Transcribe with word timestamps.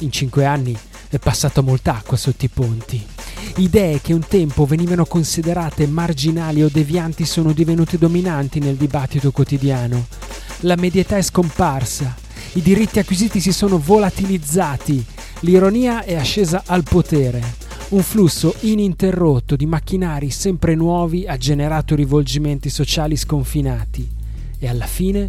In 0.00 0.12
cinque 0.12 0.44
anni 0.44 0.78
è 1.08 1.18
passata 1.18 1.60
molta 1.60 1.96
acqua 1.96 2.16
sotto 2.16 2.44
i 2.44 2.48
ponti. 2.48 3.04
Idee 3.56 4.00
che 4.00 4.12
un 4.12 4.24
tempo 4.26 4.64
venivano 4.64 5.04
considerate 5.04 5.88
marginali 5.88 6.62
o 6.62 6.68
devianti 6.70 7.24
sono 7.24 7.52
divenute 7.52 7.98
dominanti 7.98 8.60
nel 8.60 8.76
dibattito 8.76 9.32
quotidiano. 9.32 10.06
La 10.60 10.76
medietà 10.76 11.16
è 11.16 11.22
scomparsa, 11.22 12.14
i 12.52 12.62
diritti 12.62 13.00
acquisiti 13.00 13.40
si 13.40 13.52
sono 13.52 13.78
volatilizzati, 13.78 15.04
l'ironia 15.40 16.04
è 16.04 16.14
ascesa 16.14 16.62
al 16.66 16.84
potere. 16.84 17.42
Un 17.88 18.02
flusso 18.02 18.54
ininterrotto 18.60 19.56
di 19.56 19.66
macchinari 19.66 20.30
sempre 20.30 20.76
nuovi 20.76 21.26
ha 21.26 21.36
generato 21.36 21.96
rivolgimenti 21.96 22.68
sociali 22.70 23.16
sconfinati 23.16 24.08
e 24.60 24.68
alla 24.68 24.86
fine 24.86 25.28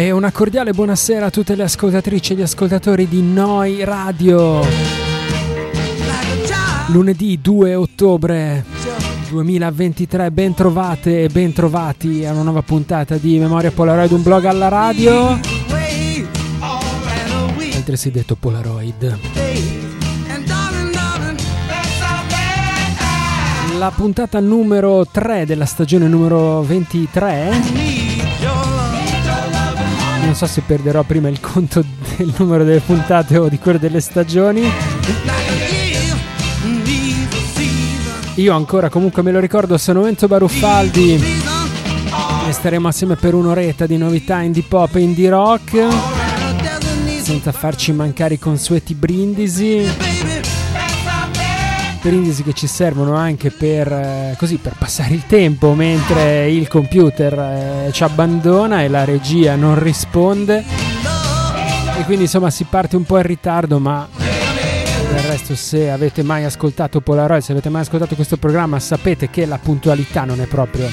E 0.00 0.10
una 0.12 0.32
cordiale 0.32 0.72
buonasera 0.72 1.26
a 1.26 1.30
tutte 1.30 1.54
le 1.54 1.64
ascoltatrici 1.64 2.32
e 2.32 2.36
gli 2.36 2.40
ascoltatori 2.40 3.06
di 3.06 3.20
Noi 3.20 3.84
Radio. 3.84 4.62
Lunedì 6.86 7.38
2 7.38 7.74
ottobre 7.74 8.64
2023, 9.28 10.30
ben 10.30 10.54
trovate 10.54 11.24
e 11.24 11.28
ben 11.28 11.52
trovati 11.52 12.24
a 12.24 12.32
una 12.32 12.44
nuova 12.44 12.62
puntata 12.62 13.18
di 13.18 13.38
Memoria 13.38 13.70
Polaroid, 13.72 14.10
un 14.12 14.22
blog 14.22 14.46
alla 14.46 14.68
radio. 14.68 15.38
altresì 17.74 18.10
detto 18.10 18.36
Polaroid. 18.36 19.18
La 23.76 23.92
puntata 23.94 24.40
numero 24.40 25.04
3 25.04 25.44
della 25.44 25.66
stagione 25.66 26.08
numero 26.08 26.62
23. 26.62 27.99
Non 30.30 30.38
so 30.38 30.46
se 30.46 30.62
perderò 30.64 31.02
prima 31.02 31.28
il 31.28 31.40
conto 31.40 31.82
del 32.16 32.32
numero 32.38 32.62
delle 32.62 32.78
puntate 32.78 33.36
o 33.36 33.48
di 33.48 33.58
quello 33.58 33.78
delle 33.78 34.00
stagioni. 34.00 34.62
Io 38.36 38.54
ancora 38.54 38.88
comunque 38.88 39.22
me 39.22 39.32
lo 39.32 39.40
ricordo, 39.40 39.76
sono 39.76 40.06
Enzo 40.06 40.28
Baruffaldi 40.28 41.20
e 42.48 42.52
staremo 42.52 42.86
assieme 42.86 43.16
per 43.16 43.34
un'oretta 43.34 43.86
di 43.86 43.96
novità 43.96 44.40
indie 44.40 44.62
pop 44.62 44.94
e 44.94 45.00
indie 45.00 45.30
rock 45.30 45.88
senza 47.20 47.50
farci 47.50 47.92
mancare 47.92 48.34
i 48.34 48.38
consueti 48.38 48.94
brindisi 48.94 49.84
brindisi 52.02 52.42
che 52.42 52.52
ci 52.52 52.66
servono 52.66 53.14
anche 53.14 53.50
per, 53.50 53.92
eh, 53.92 54.34
così, 54.38 54.56
per 54.56 54.74
passare 54.78 55.14
il 55.14 55.26
tempo 55.26 55.74
mentre 55.74 56.50
il 56.50 56.68
computer 56.68 57.38
eh, 57.38 57.92
ci 57.92 58.02
abbandona 58.02 58.82
e 58.82 58.88
la 58.88 59.04
regia 59.04 59.54
non 59.56 59.78
risponde 59.78 60.64
e 61.98 62.04
quindi 62.04 62.24
insomma 62.24 62.50
si 62.50 62.64
parte 62.64 62.96
un 62.96 63.04
po' 63.04 63.18
in 63.18 63.24
ritardo 63.24 63.78
ma 63.78 64.08
del 64.16 65.24
resto 65.26 65.54
se 65.54 65.90
avete 65.90 66.22
mai 66.22 66.44
ascoltato 66.44 67.00
Polaroid 67.00 67.42
se 67.42 67.52
avete 67.52 67.68
mai 67.68 67.82
ascoltato 67.82 68.14
questo 68.14 68.36
programma 68.36 68.78
sapete 68.80 69.28
che 69.28 69.44
la 69.46 69.58
puntualità 69.58 70.24
non 70.24 70.40
è 70.40 70.46
proprio 70.46 70.88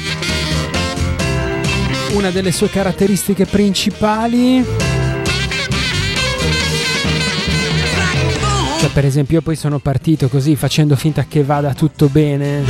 una 2.14 2.32
delle 2.32 2.52
sue 2.52 2.70
caratteristiche 2.70 3.46
principali. 3.46 4.66
Cioè, 8.80 8.92
per 8.92 9.06
esempio, 9.06 9.38
io 9.38 9.42
poi 9.42 9.56
sono 9.56 9.80
partito 9.80 10.28
così 10.28 10.56
facendo 10.56 10.96
finta 10.96 11.26
che 11.28 11.44
vada 11.44 11.74
tutto 11.74 12.08
bene. 12.10 12.64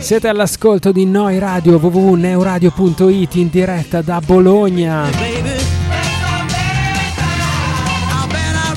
Siete 0.00 0.28
all'ascolto 0.28 0.90
di 0.90 1.04
Noi 1.04 1.38
Radio 1.38 1.78
www.neuradio.it 1.78 3.34
in 3.36 3.48
diretta 3.48 4.02
da 4.02 4.20
Bologna. 4.24 5.08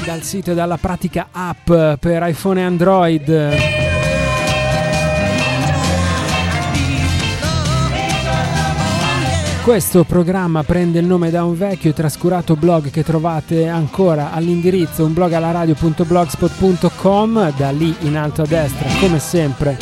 Dal 0.06 0.22
sito 0.24 0.52
e 0.52 0.54
dalla 0.54 0.78
pratica 0.78 1.28
app 1.32 1.66
per 2.00 2.28
iPhone 2.28 2.62
e 2.62 2.64
Android. 2.64 3.79
Questo 9.64 10.04
programma 10.04 10.64
prende 10.64 11.00
il 11.00 11.06
nome 11.06 11.30
da 11.30 11.44
un 11.44 11.56
vecchio 11.56 11.92
e 11.92 11.94
trascurato 11.94 12.56
blog 12.56 12.90
che 12.90 13.04
trovate 13.04 13.68
ancora 13.68 14.32
all'indirizzo 14.32 15.06
unblogalaradio.blogspot.com, 15.06 17.54
da 17.56 17.70
lì 17.70 17.96
in 18.00 18.18
alto 18.18 18.42
a 18.42 18.48
destra, 18.48 18.90
come 19.00 19.20
sempre. 19.20 19.78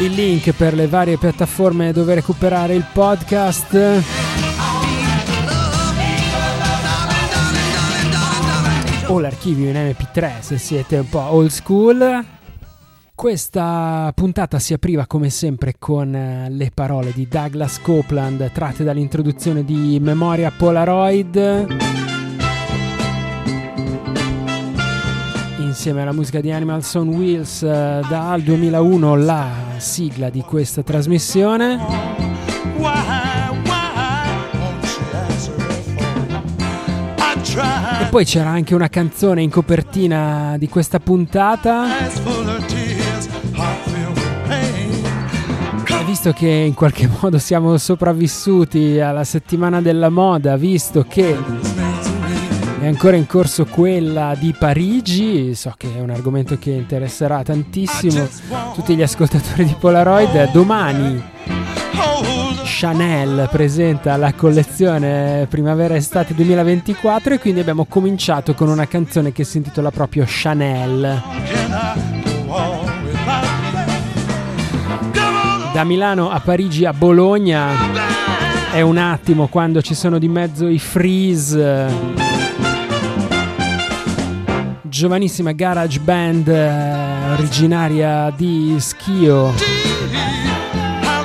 Il 0.00 0.12
link 0.12 0.52
per 0.52 0.74
le 0.74 0.86
varie 0.88 1.16
piattaforme 1.16 1.92
dove 1.92 2.12
recuperare 2.14 2.74
il 2.74 2.84
podcast. 2.92 4.02
O 9.06 9.18
l'archivio 9.18 9.70
in 9.70 9.76
MP3 9.76 10.40
se 10.40 10.58
siete 10.58 10.98
un 10.98 11.08
po' 11.08 11.32
old 11.32 11.48
school. 11.50 12.38
Questa 13.20 14.10
puntata 14.14 14.58
si 14.58 14.72
apriva 14.72 15.04
come 15.06 15.28
sempre 15.28 15.74
con 15.78 16.14
eh, 16.14 16.48
le 16.48 16.70
parole 16.72 17.12
di 17.12 17.28
Douglas 17.28 17.78
Copeland 17.82 18.50
tratte 18.50 18.82
dall'introduzione 18.82 19.62
di 19.62 19.98
Memoria 20.00 20.50
Polaroid. 20.50 21.66
Insieme 25.58 26.00
alla 26.00 26.12
musica 26.12 26.40
di 26.40 26.50
Animals 26.50 26.94
on 26.94 27.08
Wheels 27.08 27.62
eh, 27.62 28.00
dal 28.08 28.40
2001 28.40 29.14
la 29.16 29.50
sigla 29.76 30.30
di 30.30 30.40
questa 30.40 30.82
trasmissione. 30.82 31.78
E 38.00 38.04
poi 38.08 38.24
c'era 38.24 38.48
anche 38.48 38.74
una 38.74 38.88
canzone 38.88 39.42
in 39.42 39.50
copertina 39.50 40.54
di 40.56 40.70
questa 40.70 40.98
puntata. 41.00 42.79
Visto 46.10 46.32
che 46.32 46.48
in 46.48 46.74
qualche 46.74 47.08
modo 47.20 47.38
siamo 47.38 47.78
sopravvissuti 47.78 48.98
alla 48.98 49.22
settimana 49.22 49.80
della 49.80 50.08
moda, 50.08 50.56
visto 50.56 51.04
che 51.08 51.38
è 52.80 52.86
ancora 52.86 53.14
in 53.14 53.26
corso 53.26 53.64
quella 53.64 54.34
di 54.36 54.52
Parigi, 54.58 55.54
so 55.54 55.72
che 55.76 55.94
è 55.94 56.00
un 56.00 56.10
argomento 56.10 56.58
che 56.58 56.72
interesserà 56.72 57.44
tantissimo 57.44 58.26
tutti 58.74 58.96
gli 58.96 59.02
ascoltatori 59.02 59.64
di 59.64 59.76
Polaroid, 59.78 60.50
domani 60.50 61.22
Chanel 62.64 63.48
presenta 63.48 64.16
la 64.16 64.32
collezione 64.32 65.46
primavera-estate 65.48 66.34
2024 66.34 67.34
e 67.34 67.38
quindi 67.38 67.60
abbiamo 67.60 67.84
cominciato 67.84 68.54
con 68.54 68.68
una 68.68 68.88
canzone 68.88 69.30
che 69.30 69.44
si 69.44 69.58
intitola 69.58 69.92
proprio 69.92 70.24
Chanel. 70.26 72.19
Da 75.80 75.86
Milano 75.86 76.28
a 76.28 76.40
Parigi 76.40 76.84
a 76.84 76.92
Bologna 76.92 77.70
è 78.70 78.82
un 78.82 78.98
attimo 78.98 79.46
quando 79.46 79.80
ci 79.80 79.94
sono 79.94 80.18
di 80.18 80.28
mezzo 80.28 80.68
i 80.68 80.78
freeze. 80.78 81.86
Giovanissima 84.82 85.52
garage 85.52 85.98
band 86.00 86.48
eh, 86.48 87.32
originaria 87.32 88.30
di 88.36 88.76
Schio. 88.78 89.54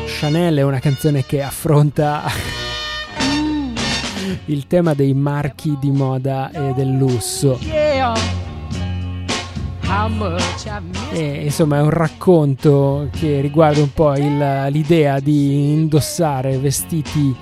Chanel 0.05 0.57
è 0.57 0.61
una 0.61 0.79
canzone 0.79 1.25
che 1.25 1.41
affronta 1.41 2.56
il 4.46 4.67
tema 4.67 4.93
dei 4.93 5.13
marchi 5.13 5.77
di 5.79 5.91
moda 5.91 6.51
e 6.51 6.74
del 6.74 6.91
lusso. 6.91 7.60
E, 11.12 11.43
insomma 11.46 11.77
è 11.77 11.81
un 11.81 11.89
racconto 11.89 13.07
che 13.12 13.39
riguarda 13.39 13.81
un 13.81 13.93
po' 13.93 14.15
il, 14.15 14.67
l'idea 14.69 15.19
di 15.19 15.72
indossare 15.72 16.57
vestiti 16.57 17.36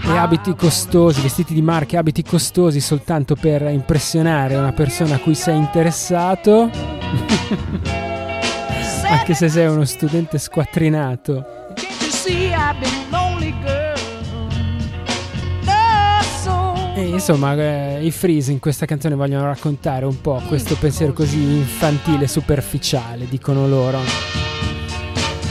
e 0.00 0.16
abiti 0.16 0.54
costosi, 0.54 1.20
vestiti 1.20 1.52
di 1.54 1.60
marca 1.60 1.96
e 1.96 1.98
abiti 1.98 2.22
costosi 2.22 2.80
soltanto 2.80 3.34
per 3.34 3.62
impressionare 3.62 4.56
una 4.56 4.72
persona 4.72 5.16
a 5.16 5.18
cui 5.18 5.34
sei 5.34 5.58
interessato. 5.58 6.70
Anche 9.10 9.34
se 9.34 9.48
sei 9.48 9.66
uno 9.66 9.84
studente 9.84 10.38
squattrinato. 10.38 11.44
E 16.98 17.10
insomma, 17.10 17.54
eh, 17.54 18.04
i 18.04 18.10
Freeze 18.10 18.50
in 18.50 18.58
questa 18.58 18.84
canzone 18.84 19.14
vogliono 19.14 19.44
raccontare 19.44 20.04
un 20.04 20.20
po' 20.20 20.42
questo 20.48 20.74
pensiero 20.74 21.12
così 21.12 21.38
infantile, 21.38 22.26
superficiale, 22.26 23.28
dicono 23.28 23.68
loro. 23.68 24.00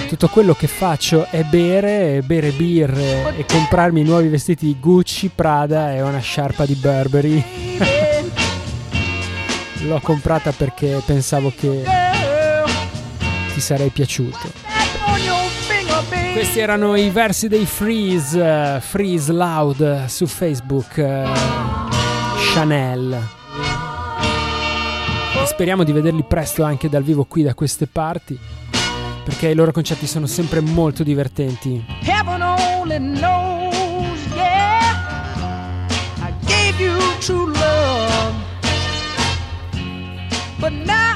Tutto 0.09 0.27
quello 0.27 0.53
che 0.53 0.67
faccio 0.67 1.25
è 1.29 1.43
bere, 1.43 2.21
bere 2.25 2.51
birre 2.51 3.37
e 3.37 3.45
comprarmi 3.45 4.03
nuovi 4.03 4.27
vestiti 4.27 4.65
di 4.65 4.75
Gucci, 4.77 5.31
Prada 5.33 5.93
e 5.93 6.01
una 6.01 6.19
sciarpa 6.19 6.65
di 6.65 6.75
Burberry. 6.75 7.41
L'ho 9.87 10.01
comprata 10.01 10.51
perché 10.51 11.01
pensavo 11.05 11.53
che 11.57 11.81
ti 13.53 13.61
sarei 13.61 13.89
piaciuto. 13.89 14.56
Questi 16.37 16.59
erano 16.59 16.95
i 16.95 17.09
versi 17.09 17.47
dei 17.47 17.65
Freeze, 17.65 18.79
Freeze 18.79 19.33
Loud 19.33 20.05
su 20.05 20.27
Facebook, 20.27 20.97
uh, 20.97 21.27
Chanel. 22.53 23.19
E 25.41 25.45
speriamo 25.47 25.83
di 25.83 25.91
vederli 25.91 26.23
presto 26.23 26.61
anche 26.63 26.89
dal 26.89 27.01
vivo 27.01 27.25
qui 27.25 27.41
da 27.41 27.55
queste 27.55 27.87
parti, 27.87 28.37
perché 29.23 29.47
i 29.47 29.55
loro 29.55 29.71
concerti 29.71 30.05
sono 30.05 30.27
sempre 30.27 30.59
molto 30.59 31.01
divertenti. 31.01 31.83
Heaven 32.03 32.43
only 32.43 32.97
knows, 32.99 34.19
yeah, 34.35 35.87
I 36.19 36.31
gave 36.45 36.79
you 36.79 36.95
true 37.19 37.51
love, 37.51 38.35
but 40.59 40.71
now 40.85 41.06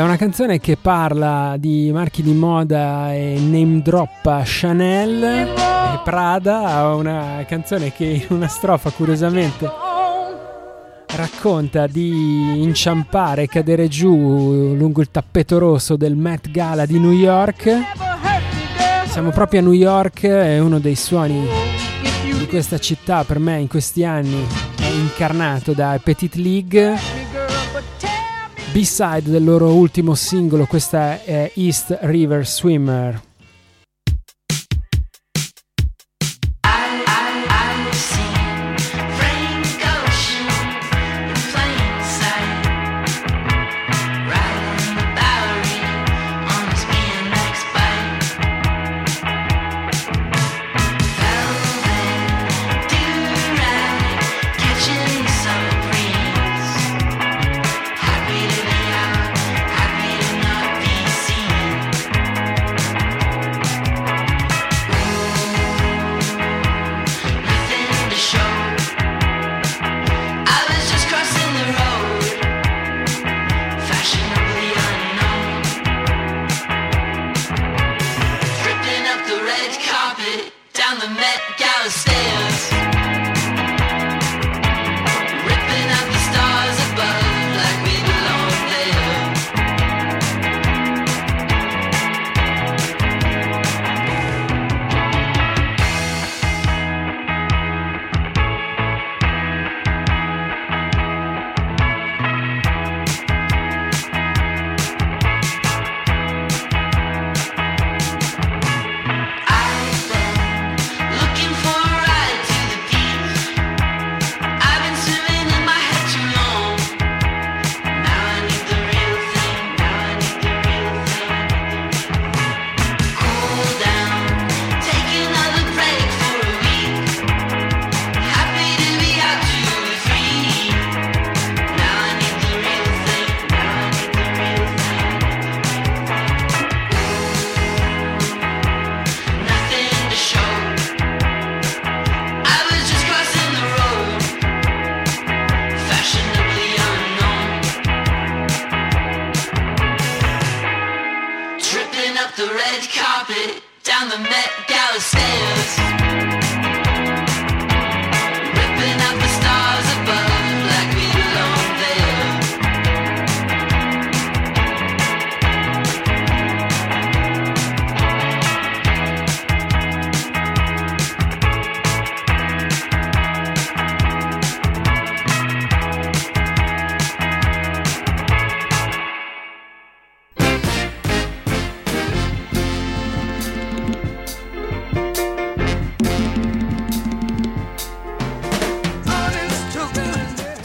da 0.00 0.06
una 0.06 0.16
canzone 0.16 0.60
che 0.60 0.78
parla 0.80 1.56
di 1.58 1.90
marchi 1.92 2.22
di 2.22 2.32
moda 2.32 3.12
e 3.12 3.38
name 3.38 3.82
droppa 3.82 4.40
Chanel. 4.46 5.22
E 5.22 6.00
Prada 6.02 6.68
a 6.68 6.94
una 6.94 7.44
canzone 7.46 7.92
che 7.92 8.04
in 8.04 8.24
una 8.34 8.48
strofa 8.48 8.88
curiosamente 8.92 9.70
racconta 11.16 11.86
di 11.86 12.62
inciampare 12.62 13.42
e 13.42 13.46
cadere 13.48 13.88
giù 13.88 14.74
lungo 14.74 15.02
il 15.02 15.10
tappeto 15.10 15.58
rosso 15.58 15.96
del 15.96 16.16
Met 16.16 16.50
Gala 16.50 16.86
di 16.86 16.98
New 16.98 17.12
York. 17.12 17.70
Siamo 19.04 19.28
proprio 19.32 19.60
a 19.60 19.64
New 19.64 19.72
York 19.72 20.22
e 20.22 20.60
uno 20.60 20.78
dei 20.78 20.96
suoni 20.96 21.46
di 22.38 22.46
questa 22.46 22.78
città 22.78 23.24
per 23.24 23.38
me 23.38 23.58
in 23.58 23.68
questi 23.68 24.02
anni. 24.02 24.46
È 24.78 24.86
incarnato 24.86 25.74
da 25.74 26.00
Petit 26.02 26.36
League 26.36 26.96
B-side 28.72 29.28
del 29.28 29.42
loro 29.42 29.74
ultimo 29.74 30.14
singolo, 30.14 30.64
questa 30.64 31.24
è 31.24 31.50
East 31.56 31.98
River 32.02 32.46
Swimmer. 32.46 33.20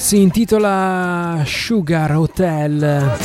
Si 0.05 0.21
intitola 0.21 1.41
Sugar 1.47 2.15
Hotel, 2.15 3.17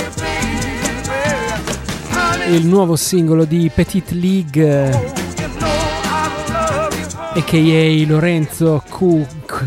il 2.49 2.65
nuovo 2.65 2.97
singolo 2.97 3.45
di 3.45 3.71
Petite 3.75 4.15
League, 4.15 4.89
a.k.a. 7.35 8.07
Lorenzo 8.07 8.83
Cook 8.89 9.67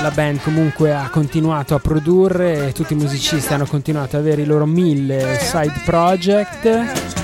la 0.00 0.10
band 0.10 0.40
comunque 0.42 0.94
ha 0.94 1.08
continuato 1.10 1.74
a 1.74 1.78
produrre 1.78 2.68
e 2.68 2.72
tutti 2.72 2.92
i 2.92 2.96
musicisti 2.96 3.52
hanno 3.52 3.66
continuato 3.66 4.16
ad 4.16 4.22
avere 4.22 4.42
i 4.42 4.44
loro 4.44 4.66
mille 4.66 5.38
side 5.40 5.80
project 5.84 7.16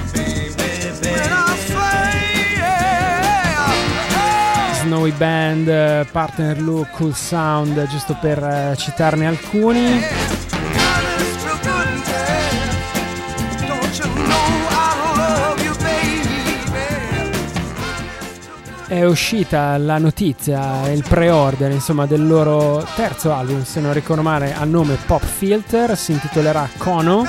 Snowy 4.82 5.12
Band, 5.12 6.06
Partner 6.10 6.60
Look, 6.60 6.90
Cool 6.90 7.14
Sound, 7.14 7.86
giusto 7.88 8.16
per 8.20 8.42
uh, 8.42 8.76
citarne 8.76 9.26
alcuni. 9.26 10.43
È 18.86 19.02
uscita 19.02 19.78
la 19.78 19.96
notizia, 19.96 20.90
il 20.90 21.02
pre-order 21.08 21.72
insomma 21.72 22.04
del 22.06 22.26
loro 22.26 22.86
terzo 22.94 23.32
album, 23.32 23.64
se 23.64 23.80
non 23.80 23.94
ricordo 23.94 24.20
male, 24.22 24.52
a 24.52 24.64
nome 24.64 24.98
Pop 25.06 25.24
Filter, 25.24 25.96
si 25.96 26.12
intitolerà 26.12 26.68
Kono. 26.76 27.24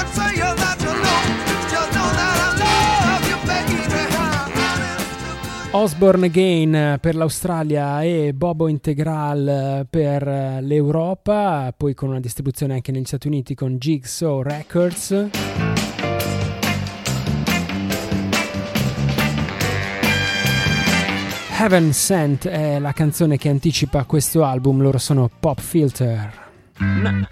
Osborne 5.71 6.25
Again 6.27 6.97
per 6.99 7.15
l'Australia 7.15 8.01
e 8.03 8.33
Bobo 8.33 8.67
Integral 8.67 9.87
per 9.89 10.59
l'Europa, 10.61 11.73
poi 11.75 11.93
con 11.93 12.09
una 12.09 12.19
distribuzione 12.19 12.73
anche 12.73 12.91
negli 12.91 13.05
Stati 13.05 13.27
Uniti 13.27 13.55
con 13.55 13.77
Jigsaw 13.77 14.41
Records. 14.41 15.74
Heaven 21.65 21.93
Sent 21.93 22.47
è 22.47 22.77
la 22.77 22.91
canzone 22.91 23.37
che 23.37 23.49
anticipa 23.49 24.03
questo 24.03 24.43
album, 24.43 24.81
loro 24.81 24.99
sono 24.99 25.31
Pop 25.39 25.59
Filter. 25.59 26.31
No. 26.77 27.27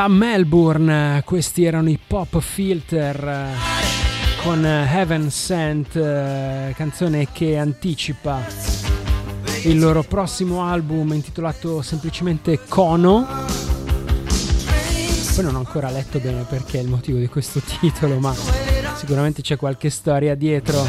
Da 0.00 0.08
Melbourne. 0.08 1.22
Questi 1.26 1.62
erano 1.64 1.90
i 1.90 1.98
Pop 2.04 2.40
Filter 2.40 3.48
con 4.42 4.64
Heaven 4.64 5.30
Sent, 5.30 5.94
eh, 5.94 6.72
canzone 6.74 7.30
che 7.30 7.58
anticipa 7.58 8.42
il 9.64 9.78
loro 9.78 10.02
prossimo 10.02 10.62
album 10.64 11.12
intitolato 11.12 11.82
semplicemente 11.82 12.60
Kono. 12.66 13.26
Poi 15.34 15.44
non 15.44 15.56
ho 15.56 15.58
ancora 15.58 15.90
letto 15.90 16.18
bene 16.18 16.46
perché 16.48 16.78
è 16.78 16.82
il 16.82 16.88
motivo 16.88 17.18
di 17.18 17.26
questo 17.26 17.60
titolo, 17.80 18.18
ma 18.20 18.34
sicuramente 18.96 19.42
c'è 19.42 19.56
qualche 19.56 19.90
storia 19.90 20.34
dietro. 20.34 20.82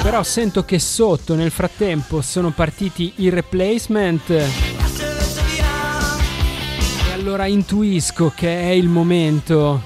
Però 0.00 0.22
sento 0.22 0.64
che 0.64 0.78
sotto 0.78 1.34
nel 1.34 1.50
frattempo 1.50 2.20
sono 2.20 2.52
partiti 2.52 3.14
i 3.16 3.28
replacement 3.28 4.73
allora 7.26 7.46
intuisco 7.46 8.34
che 8.36 8.54
è 8.54 8.68
il 8.68 8.86
momento 8.86 9.80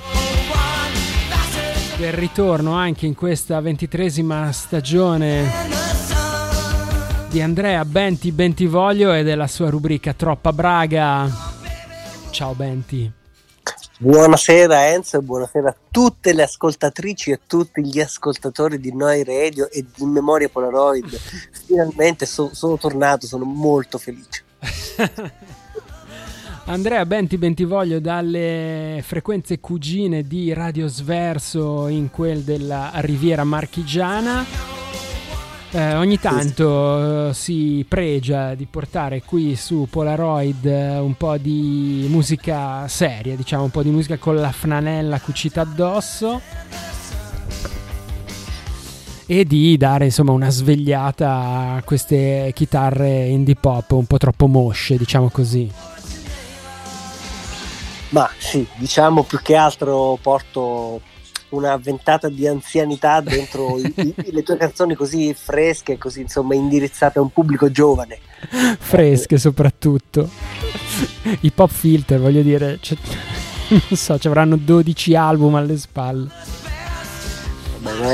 del 1.96 2.12
ritorno 2.12 2.72
anche 2.72 3.07
in 3.07 3.14
questa 3.14 3.61
ventitresima 3.61 4.51
stagione 4.51 5.48
di 7.29 7.40
Andrea 7.40 7.85
Benti 7.85 8.33
Bentivoglio 8.33 9.12
e 9.12 9.22
della 9.22 9.46
sua 9.46 9.70
rubrica 9.70 10.14
Troppa 10.14 10.53
Braga. 10.53 11.31
Ciao 12.31 12.55
Benti. 12.55 13.09
Buonasera 13.98 14.88
Enzo 14.88 15.18
e 15.18 15.20
buonasera 15.20 15.68
a 15.68 15.77
tutte 15.92 16.33
le 16.33 16.42
ascoltatrici 16.42 17.31
e 17.31 17.38
tutti 17.46 17.87
gli 17.87 18.01
ascoltatori 18.01 18.81
di 18.81 18.92
Noi 18.92 19.22
Radio 19.22 19.70
e 19.70 19.85
di 19.94 20.05
Memoria 20.07 20.48
Polaroid. 20.48 21.16
Finalmente 21.66 22.27
so, 22.27 22.51
sono 22.53 22.77
tornato, 22.77 23.29
sono 23.29 23.44
molto 23.44 23.96
felice. 23.96 24.42
Andrea 26.68 27.07
Benti 27.07 27.38
Bentivoglio 27.38 27.98
dalle 27.98 29.00
frequenze 29.02 29.59
cugine 29.59 30.24
di 30.24 30.52
Radio 30.52 30.87
Sverso 30.87 31.88
in 31.88 32.11
quel 32.11 32.42
della 32.42 32.90
Riviera 32.96 33.42
Marchigiana. 33.42 34.44
Eh, 35.70 35.94
ogni 35.94 36.18
tanto 36.20 37.31
eh, 37.31 37.35
si 37.35 37.87
pregia 37.88 38.54
di 38.54 38.66
portare 38.66 39.22
qui 39.24 39.57
su 39.57 39.87
Polaroid 39.88 40.66
eh, 40.66 40.98
un 40.98 41.14
po' 41.14 41.38
di 41.38 42.07
musica 42.11 42.87
seria, 42.87 43.35
diciamo 43.35 43.64
un 43.64 43.70
po' 43.70 43.83
di 43.83 43.90
musica 43.90 44.18
con 44.18 44.37
la 44.37 44.52
flanella 44.52 45.20
cucita 45.20 45.62
addosso 45.62 46.38
e 49.24 49.44
di 49.44 49.74
dare 49.78 50.04
insomma 50.04 50.33
una 50.33 50.50
svegliata 50.50 51.76
a 51.76 51.83
queste 51.83 52.50
chitarre 52.54 53.26
indie 53.26 53.57
pop 53.59 53.90
un 53.92 54.04
po' 54.04 54.18
troppo 54.18 54.46
mosce, 54.46 54.98
diciamo 54.98 55.31
così. 55.31 55.96
Ma 58.10 58.28
sì, 58.38 58.66
diciamo 58.76 59.22
più 59.22 59.40
che 59.42 59.54
altro 59.54 60.18
porto 60.20 61.00
una 61.50 61.76
ventata 61.76 62.28
di 62.28 62.46
anzianità 62.46 63.20
dentro 63.20 63.78
i, 63.78 63.92
i, 63.96 64.14
le 64.32 64.42
tue 64.42 64.56
canzoni 64.56 64.94
così 64.94 65.34
fresche, 65.34 65.98
così 65.98 66.22
insomma 66.22 66.54
indirizzate 66.54 67.18
a 67.18 67.22
un 67.22 67.30
pubblico 67.30 67.70
giovane. 67.70 68.18
Fresche 68.78 69.38
soprattutto. 69.38 70.28
I 71.40 71.50
pop 71.50 71.70
filter, 71.70 72.20
voglio 72.20 72.42
dire, 72.42 72.78
non 73.68 73.96
so, 73.96 74.18
ci 74.18 74.26
avranno 74.26 74.56
12 74.56 75.14
album 75.14 75.54
alle 75.54 75.76
spalle. 75.76 76.30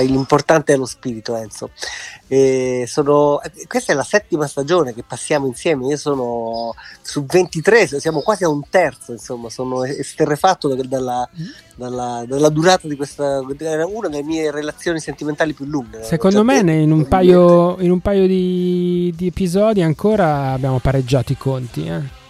L'importante 0.03 0.75
è 0.75 0.77
lo 0.77 0.87
spirito, 0.87 1.37
Enzo. 1.37 1.71
Sono, 2.87 3.41
questa 3.69 3.93
è 3.93 3.95
la 3.95 4.03
settima 4.03 4.47
stagione 4.47 4.95
che 4.95 5.03
passiamo 5.07 5.47
insieme. 5.47 5.87
Io 5.87 5.97
sono 5.97 6.75
su 7.03 7.25
23, 7.25 8.01
siamo 8.01 8.21
quasi 8.21 8.45
a 8.45 8.49
un 8.49 8.63
terzo. 8.69 9.13
Insomma, 9.13 9.51
sono 9.51 9.85
esterrefatto 9.85 10.75
dalla, 10.75 11.29
dalla, 11.75 12.25
dalla 12.27 12.49
durata 12.49 12.89
di 12.89 12.97
questa. 12.97 13.43
Era 13.59 13.87
una 13.87 14.09
delle 14.09 14.23
mie 14.23 14.51
relazioni 14.51 15.01
sentimentali 15.01 15.53
più 15.53 15.65
lunghe. 15.67 16.03
Secondo 16.03 16.45
cioè, 16.45 16.63
me, 16.63 16.75
in 16.75 16.91
un 16.91 17.07
paio, 17.07 17.79
in 17.81 17.91
un 17.91 18.01
paio 18.01 18.27
di, 18.27 19.13
di, 19.17 19.27
episodi 19.27 19.83
ancora 19.83 20.53
abbiamo 20.53 20.79
pareggiato 20.79 21.33
i 21.33 21.37
conti. 21.37 21.87
Eh. 21.87 22.23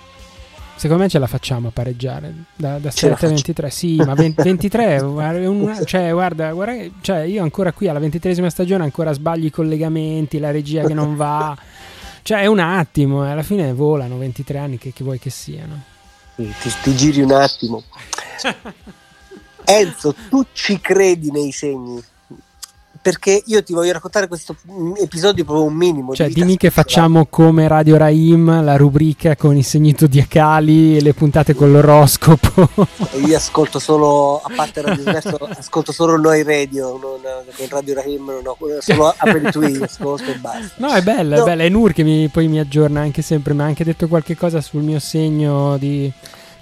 Secondo 0.77 1.05
me 1.05 1.09
ce 1.09 1.19
la 1.19 1.27
facciamo 1.27 1.69
a 1.69 1.71
pareggiare 1.71 2.35
da, 2.57 2.79
da 2.79 2.91
7 2.91 3.27
a 3.27 3.29
23. 3.29 3.71
Sì, 3.71 3.97
ma 3.97 4.15
20, 4.15 4.43
23, 4.43 4.99
un, 5.03 5.83
cioè, 5.85 6.11
guarda, 6.13 6.53
guarda 6.53 6.85
cioè, 7.01 7.21
io 7.21 7.43
ancora 7.43 7.73
qui 7.73 7.89
alla 7.89 8.01
23esima 8.01 8.49
stagione 8.49 8.85
ancora 8.85 9.13
sbagli 9.13 9.47
i 9.47 9.51
collegamenti, 9.51 10.39
la 10.39 10.51
regia 10.51 10.85
che 10.85 10.95
non 10.95 11.17
va. 11.17 11.57
Cioè, 12.23 12.41
è 12.41 12.47
un 12.47 12.59
attimo, 12.59 13.25
e 13.27 13.31
alla 13.31 13.43
fine 13.43 13.73
volano 13.73 14.19
23 14.19 14.59
anni 14.59 14.79
che, 14.79 14.93
che 14.93 15.05
vuoi 15.05 15.19
che 15.19 15.31
siano. 15.31 15.83
Ti, 16.35 16.53
ti 16.83 16.97
giri 16.97 17.23
un 17.23 17.33
attimo. 17.33 17.83
Enzo, 19.65 20.15
tu 20.29 20.45
ci 20.53 20.81
credi 20.81 21.31
nei 21.31 21.53
segni? 21.53 22.03
Perché 23.05 23.43
io 23.45 23.63
ti 23.63 23.75
voglio 23.75 23.93
raccontare 23.93 24.29
questo 24.29 24.57
episodio 24.97 25.45
proprio 25.45 25.67
un 25.67 25.75
minimo. 25.75 26.15
Cioè, 26.15 26.29
di 26.29 26.33
dimmi 26.33 26.57
che 26.57 26.71
facciamo 26.71 27.27
come 27.27 27.69
Radio 27.69 27.99
Raim, 27.99 28.65
la 28.65 28.79
rubrica 28.79 29.37
con 29.37 29.55
i 29.55 29.63
segni 29.63 29.95
zodiacali 29.95 30.97
e 30.97 31.03
le 31.03 31.13
puntate 31.13 31.55
con 31.55 31.71
l'oroscopo. 31.71 32.67
io 33.27 33.37
ascolto 33.37 33.79
solo, 33.79 34.41
a 34.43 34.51
parte 34.57 34.81
Radio 34.81 34.97
Diverso, 35.05 35.37
ascolto 35.37 35.93
solo 35.93 36.17
noi 36.17 36.43
radio, 36.45 36.93
non, 36.93 37.21
con 37.55 37.67
Radio 37.69 37.95
Raim, 37.97 38.25
non 38.25 38.47
ho, 38.47 38.57
solo 38.81 39.09
Apple 39.15 39.51
ascolto 39.83 40.31
e 40.31 40.37
basta. 40.37 40.73
No, 40.77 40.95
è 40.95 41.03
bella, 41.03 41.37
no. 41.37 41.43
è 41.43 41.45
bella, 41.45 41.63
è 41.65 41.69
Nur 41.69 41.93
che 41.93 42.05
mi, 42.05 42.29
poi 42.29 42.49
mi 42.49 42.59
aggiorna 42.59 43.03
anche 43.03 43.21
sempre, 43.21 43.53
mi 43.53 43.61
ha 43.61 43.65
anche 43.65 43.85
detto 43.85 44.09
qualche 44.09 44.35
cosa 44.35 44.63
sul 44.63 44.81
mio 44.81 44.99
segno 44.99 45.77
di 45.77 46.11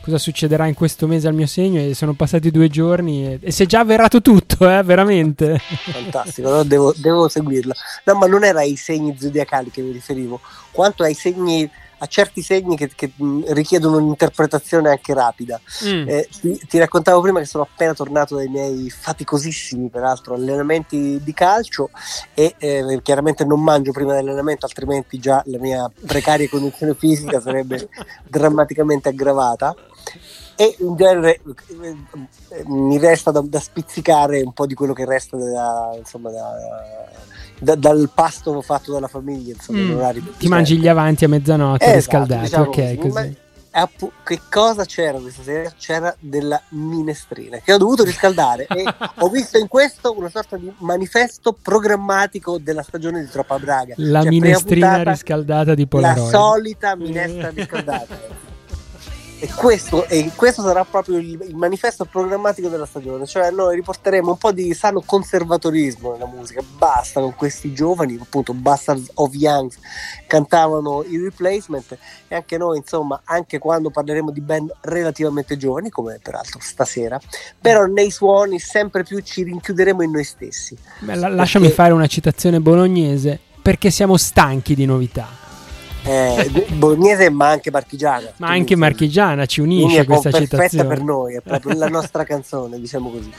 cosa 0.03 0.19
succederà 0.19 0.67
in 0.67 0.75
questo 0.75 1.07
mese 1.07 1.29
al 1.29 1.35
mio 1.35 1.47
segno 1.47 1.81
e 1.81 1.95
sono 1.95 2.13
passati 2.13 2.51
due 2.51 2.69
giorni 2.69 3.27
e, 3.27 3.39
e 3.41 3.51
si 3.51 3.63
è 3.63 3.67
già 3.67 3.81
avverato 3.81 4.21
tutto, 4.21 4.69
eh, 4.69 4.83
veramente. 4.83 5.59
Fantastico, 5.59 6.51
no? 6.51 6.63
devo, 6.65 6.93
devo, 6.97 7.29
seguirla. 7.29 7.73
No, 8.05 8.15
ma 8.15 8.27
non 8.27 8.45
era 8.45 8.61
ai 8.61 8.77
segni 8.77 9.17
zodiacali 9.19 9.71
che 9.71 9.81
mi 9.81 9.93
riferivo, 9.93 10.41
quanto 10.71 11.05
ai 11.05 11.15
segni 11.15 11.71
a 12.03 12.07
certi 12.07 12.43
segni 12.43 12.77
che, 12.77 12.91
che 12.95 13.13
richiedono 13.47 13.99
un'interpretazione 13.99 14.91
anche 14.91 15.15
rapida. 15.15 15.61
Mm. 15.87 16.09
Eh, 16.09 16.29
ti, 16.41 16.61
ti, 16.69 16.79
raccontavo 16.79 17.21
prima 17.21 17.39
che 17.39 17.47
sono 17.47 17.63
appena 17.63 17.95
tornato 17.95 18.35
dai 18.35 18.49
miei 18.49 18.91
faticosissimi, 18.91 19.89
peraltro, 19.89 20.35
allenamenti 20.35 21.21
di 21.23 21.33
calcio 21.33 21.91
e 22.35 22.57
eh, 22.59 23.01
chiaramente 23.03 23.45
non 23.45 23.63
mangio 23.63 23.93
prima 23.93 24.15
dell'allenamento, 24.15 24.67
altrimenti 24.67 25.19
già 25.21 25.43
la 25.47 25.59
mia 25.59 25.91
precaria 26.05 26.49
condizione 26.49 26.95
fisica 26.95 27.41
sarebbe 27.41 27.89
drammaticamente 28.29 29.09
aggravata 29.09 29.75
e 30.57 30.77
in 30.79 30.97
genere 30.97 31.41
eh, 32.51 32.63
mi 32.67 32.99
resta 32.99 33.31
da, 33.31 33.41
da, 33.41 33.61
spizzicare 33.61 34.43
un 34.43 34.53
po' 34.53 34.67
di 34.67 34.75
quello 34.75 34.93
che 34.93 35.05
resta 35.05 35.37
da, 35.37 35.95
insomma, 35.97 36.31
da, 37.59 37.75
dal 37.75 38.11
pasto 38.13 38.61
fatto 38.61 38.93
dalla 38.93 39.09
famiglia. 39.09 39.55
Insomma, 39.55 40.13
mm. 40.13 40.27
Ti 40.39 40.49
mangi 40.49 40.79
gli 40.79 40.89
avanti 40.89 41.25
a 41.25 41.29
mezzanotte 41.29 41.85
eh, 41.85 41.95
riscaldati, 41.95 42.43
diciamo 42.43 42.65
ok, 42.65 42.97
così. 42.99 43.41
Appu- 43.75 44.13
che 44.23 44.39
cosa 44.51 44.85
c'era 44.85 45.19
questa 45.19 45.43
sera? 45.43 45.73
C'era 45.79 46.15
della 46.21 46.61
minestrina 46.71 47.57
che 47.57 47.73
ho 47.73 47.79
dovuto 47.79 48.05
riscaldare 48.05 48.67
e 48.67 48.85
ho 49.21 49.29
visto 49.31 49.57
in 49.57 49.67
questo 49.67 50.15
una 50.15 50.29
sorta 50.29 50.59
di 50.59 50.71
manifesto 50.79 51.57
programmatico 51.61 52.59
della 52.59 52.83
stagione 52.83 53.23
di 53.23 53.31
Troppa 53.31 53.59
Braga. 53.59 53.95
La 53.97 54.21
cioè, 54.21 54.29
minestrina 54.29 55.03
riscaldata 55.03 55.75
di 55.75 55.87
Polaroid. 55.87 56.23
La 56.23 56.39
solita 56.39 56.97
minestra 56.97 57.49
riscaldata. 57.49 58.51
E 59.43 59.49
questo, 59.57 60.07
e 60.07 60.31
questo, 60.37 60.63
sarà 60.63 60.85
proprio 60.85 61.19
il, 61.19 61.31
il, 61.49 61.57
manifesto 61.57 62.05
programmatico 62.05 62.69
della 62.69 62.87
stagione, 62.87 63.27
cioè 63.27 63.51
noi 63.51 63.75
riporteremo 63.75 64.31
un 64.31 64.39
po' 64.39 64.53
di 64.53 64.73
sano 64.73 65.03
conservatorismo 65.05 66.13
nella 66.13 66.27
musica, 66.27 66.63
basta 66.79 67.21
con 67.21 67.35
questi 67.35 67.73
giovani, 67.75 68.17
appunto 68.23 68.55
Bastards 68.55 69.11
of 69.15 69.35
Youngs 69.35 69.81
cantavano 70.29 71.03
i 71.03 71.19
replacement. 71.19 71.99
E 72.29 72.37
anche 72.37 72.57
noi 72.57 72.77
insomma, 72.77 73.23
anche 73.25 73.59
quando 73.59 73.91
parleremo 73.91 74.31
di 74.31 74.41
band 74.41 74.77
relativamente 74.83 75.57
giovani, 75.57 75.91
come 75.91 76.21
peraltro 76.23 76.61
stasera, 76.63 77.21
però 77.61 77.87
nei 77.87 78.13
suoni 78.13 78.61
sempre 78.61 79.03
più 79.03 79.19
ci 79.23 79.43
rinchiuderemo 79.43 80.03
in 80.03 80.13
noi 80.13 80.23
stessi. 80.23 80.77
Beh, 81.01 81.17
la, 81.17 81.27
lasciami 81.27 81.65
perché... 81.65 81.83
fare 81.83 81.93
una 81.93 82.07
citazione 82.07 82.61
bolognese, 82.61 83.41
perché 83.61 83.91
siamo 83.91 84.17
stanchi 84.17 84.77
di 84.77 84.85
novità 84.85 85.42
eh, 86.05 86.67
bolognese 86.75 87.31
ma 87.31 87.49
anche 87.49 87.71
marchigiana. 87.71 88.33
Ma 88.37 88.49
anche 88.49 88.77
marchigiana 88.77 89.47
ci 89.47 89.61
unisce 89.61 90.05
questa 90.05 90.31
è 90.31 90.33
citazione. 90.33 90.69
perfetta 90.69 90.85
per 90.85 91.03
noi, 91.03 91.37
è 91.37 91.41
proprio 91.41 91.77
la 91.77 91.89
nostra 91.89 92.25
canzone, 92.25 92.81
diciamo 92.81 93.11
così. 93.11 93.33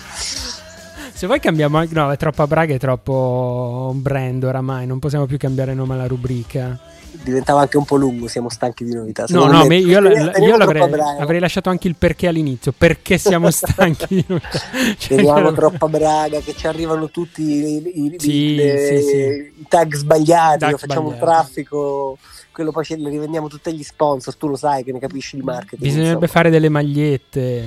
Se 1.13 1.28
vuoi 1.28 1.39
cambiamo 1.39 1.78
anche, 1.78 1.93
no, 1.93 2.12
è 2.12 2.17
troppo 2.17 2.45
Braga, 2.47 2.73
è 2.73 2.80
troppo 2.80 3.91
un 3.93 4.02
brand 4.02 4.43
oramai, 4.43 4.86
non 4.86 4.99
possiamo 4.99 5.26
più 5.26 5.38
cambiare 5.38 5.73
nome 5.73 5.93
alla 5.93 6.08
rubrica. 6.08 6.78
Diventava 7.23 7.62
anche 7.62 7.78
un 7.78 7.86
po' 7.86 7.95
lungo, 7.95 8.28
siamo 8.28 8.49
stanchi 8.49 8.84
di 8.84 8.93
novità. 8.93 9.26
No, 9.30 9.45
no, 9.45 9.65
me, 9.65 9.78
io, 9.78 9.99
la, 9.99 10.36
io 10.38 10.58
l'avrei, 10.58 10.82
avrei 10.82 11.39
lasciato 11.39 11.69
anche 11.69 11.88
il 11.88 11.95
perché 11.95 12.28
all'inizio, 12.28 12.73
perché 12.76 13.19
siamo 13.19 13.52
stanchi 13.52 14.15
di 14.15 14.26
novità. 14.28 14.60
Cioè, 14.97 15.17
Teniamo 15.17 15.54
troppa 15.54 15.88
Braga, 15.88 16.39
che 16.39 16.56
ci 16.56 16.65
arrivano 16.65 17.10
tutti 17.10 17.43
i, 17.43 18.06
i, 18.06 18.15
sì, 18.17 18.56
le, 18.56 18.88
sì, 18.88 19.02
sì. 19.08 19.62
i 19.62 19.65
tag 19.69 19.93
sbagliati, 19.93 20.60
tag 20.60 20.78
facciamo 20.78 21.10
sbagliati. 21.10 21.13
un 21.13 21.19
traffico 21.19 22.17
quello 22.54 22.72
poi 22.72 22.86
ce 22.86 22.96
le 22.96 23.10
rivendiamo 23.10 23.48
tutti 23.50 23.74
gli 23.76 23.84
sponsor, 23.84 24.36
tu 24.36 24.48
lo 24.48 24.56
sai 24.56 24.84
che 24.84 24.94
ne 24.94 25.00
capisci 25.00 25.36
di 25.36 25.42
marketing. 25.42 25.82
Bisognerebbe 25.82 26.26
insomma. 26.26 26.28
fare 26.28 26.50
delle 26.50 26.70
magliette. 26.70 27.63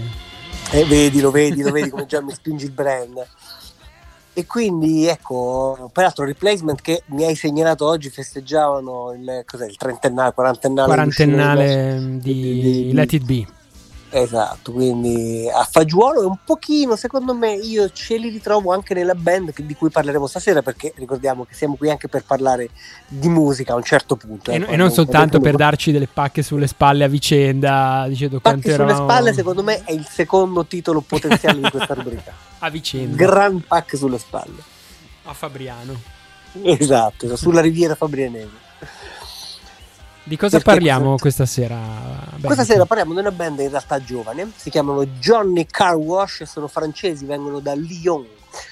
Eh, 0.70 0.85
vedi, 0.85 1.20
lo 1.20 1.31
vedi, 1.31 1.62
lo 1.62 1.70
vedi 1.70 1.90
come 1.90 2.07
già 2.07 2.22
mi 2.22 2.33
spingi 2.33 2.64
il 2.64 2.70
brand. 2.70 3.27
E 4.33 4.46
quindi 4.46 5.07
ecco, 5.07 5.90
peraltro 5.92 6.25
replacement 6.25 6.81
che 6.83 7.03
mi 7.07 7.25
hai 7.25 7.35
segnalato 7.35 7.87
oggi 7.87 8.11
festeggiavano 8.11 9.12
il, 9.14 9.42
cos'è, 9.46 9.66
il 9.66 9.77
trentennale, 9.77 10.33
quarantennale, 10.35 10.88
quarantennale 10.88 12.18
di, 12.20 12.20
di, 12.20 12.61
di, 12.61 12.92
Let 12.92 13.12
It 13.14 13.25
Be. 13.25 13.46
Esatto, 14.09 14.73
quindi 14.73 15.49
a 15.53 15.64
fagiolo 15.64 16.23
e 16.23 16.27
un 16.27 16.37
pochino, 16.45 16.95
secondo 16.95 17.35
me, 17.35 17.55
io 17.55 17.90
ce 17.90 18.16
li 18.16 18.29
ritrovo 18.29 18.73
anche 18.73 18.95
nella 18.95 19.14
band 19.14 19.53
di 19.61 19.75
cui 19.75 19.90
parleremo 19.90 20.27
stasera, 20.27 20.62
perché 20.62 20.92
ricordiamo 20.97 21.45
che 21.45 21.55
siamo 21.55 21.75
qui 21.75 21.90
anche 21.90 22.09
per 22.09 22.25
parlare 22.25 22.71
di 23.09 23.29
musica 23.29 23.73
a 23.73 23.77
un 23.77 23.83
certo 23.83 24.16
punto. 24.16 24.53
E, 24.53 24.57
eh, 24.57 24.66
e 24.69 24.77
non 24.77 24.90
soltanto 24.90 25.40
per 25.40 25.57
darci 25.57 25.90
delle 25.90 26.07
pacche 26.07 26.42
sulle 26.42 26.69
spalle 26.69 27.05
a 27.05 27.09
vicenda, 27.09 28.07
dicendo 28.09 28.38
pacche 28.38 28.73
sulle 28.73 28.75
eravamo... 28.75 29.09
spalle, 29.09 29.33
secondo 29.35 29.62
me, 29.62 29.83
è 29.85 29.92
il 29.92 30.07
secondo 30.09 30.64
titolo 30.64 31.01
potenziale 31.01 31.61
di 31.61 31.71
questa 31.71 31.95
rubrica. 31.95 32.33
a 32.61 32.71
vicenda. 32.71 33.16
Gran 33.16 33.64
pacche 33.66 33.97
sulle 33.97 34.19
spalle. 34.19 34.62
A 35.25 35.33
Fabriano. 35.33 36.14
Esatto, 36.62 37.37
sulla 37.37 37.61
riviera 37.61 37.95
Fabrianese. 37.95 38.64
Di 40.27 40.37
cosa 40.37 40.59
Perché 40.59 40.73
parliamo 40.73 41.15
questa 41.19 41.47
sera? 41.47 41.77
Ben? 42.33 42.47
Questa 42.47 42.65
sera 42.65 42.85
parliamo 42.85 43.12
di 43.12 43.21
una 43.21 43.31
band 43.31 43.61
in 43.61 43.69
realtà 43.69 44.03
giovane, 44.03 44.51
si 44.57 44.71
chiamano 44.71 45.07
Johnny 45.07 45.67
Car 45.67 45.95
Wash, 45.95 46.43
sono 46.43 46.67
francesi, 46.67 47.25
vengono 47.25 47.61
da 47.61 47.75
Lyon. 47.75 48.27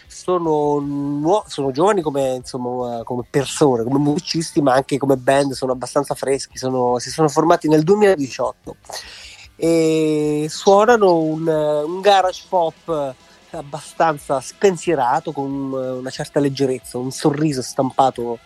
Sono, 0.09 0.81
nuo- 0.81 1.45
sono 1.47 1.71
giovani 1.71 2.03
come, 2.03 2.35
insomma, 2.35 3.03
come, 3.05 3.23
persone, 3.31 3.85
come 3.85 3.99
musicisti, 4.01 4.61
ma 4.63 4.73
anche 4.73 4.99
come 4.99 5.17
band, 5.17 5.53
sono 5.53 5.71
abbastanza 5.71 6.17
freschi, 6.17 6.59
sono, 6.59 6.99
si 6.99 7.11
sono 7.11 7.29
formati 7.29 7.69
nel 7.69 7.85
2018 7.85 8.77
e 9.55 10.47
suonano 10.49 11.19
un, 11.19 11.47
un 11.47 12.01
garage 12.01 12.43
pop 12.49 13.15
abbastanza 13.51 14.41
spensierato, 14.41 15.31
con 15.31 15.73
una 15.73 16.11
certa 16.11 16.41
leggerezza, 16.41 16.99
un 16.99 17.13
sorriso 17.13 17.63
stampato 17.63 18.41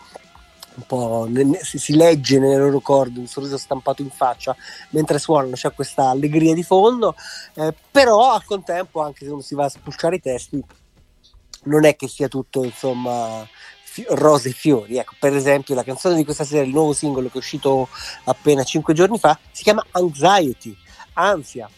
un 0.79 0.85
po' 0.85 1.27
si, 1.61 1.77
si 1.77 1.95
legge 1.95 2.39
nelle 2.39 2.57
loro 2.57 2.79
corde 2.79 3.19
un 3.19 3.27
sorriso 3.27 3.57
stampato 3.57 4.01
in 4.01 4.09
faccia 4.09 4.55
mentre 4.89 5.19
suonano, 5.19 5.55
c'è 5.55 5.73
questa 5.73 6.09
allegria 6.09 6.53
di 6.53 6.63
fondo, 6.63 7.15
eh, 7.55 7.73
però 7.91 8.33
al 8.33 8.43
contempo 8.45 9.01
anche 9.01 9.25
se 9.25 9.31
uno 9.31 9.41
si 9.41 9.55
va 9.55 9.65
a 9.65 9.69
spulciare 9.69 10.15
i 10.15 10.21
testi 10.21 10.63
non 11.63 11.85
è 11.85 11.95
che 11.95 12.07
sia 12.07 12.29
tutto 12.29 12.63
insomma 12.63 13.45
fi- 13.83 14.05
rose 14.09 14.49
e 14.49 14.53
fiori. 14.53 14.97
Ecco, 14.97 15.15
per 15.19 15.35
esempio 15.35 15.75
la 15.75 15.83
canzone 15.83 16.15
di 16.15 16.23
questa 16.23 16.45
sera, 16.45 16.63
il 16.63 16.71
nuovo 16.71 16.93
singolo 16.93 17.27
che 17.27 17.35
è 17.35 17.37
uscito 17.37 17.89
appena 18.23 18.63
5 18.63 18.93
giorni 18.93 19.19
fa, 19.19 19.37
si 19.51 19.63
chiama 19.63 19.85
Anxiety, 19.91 20.75
ansia 21.13 21.69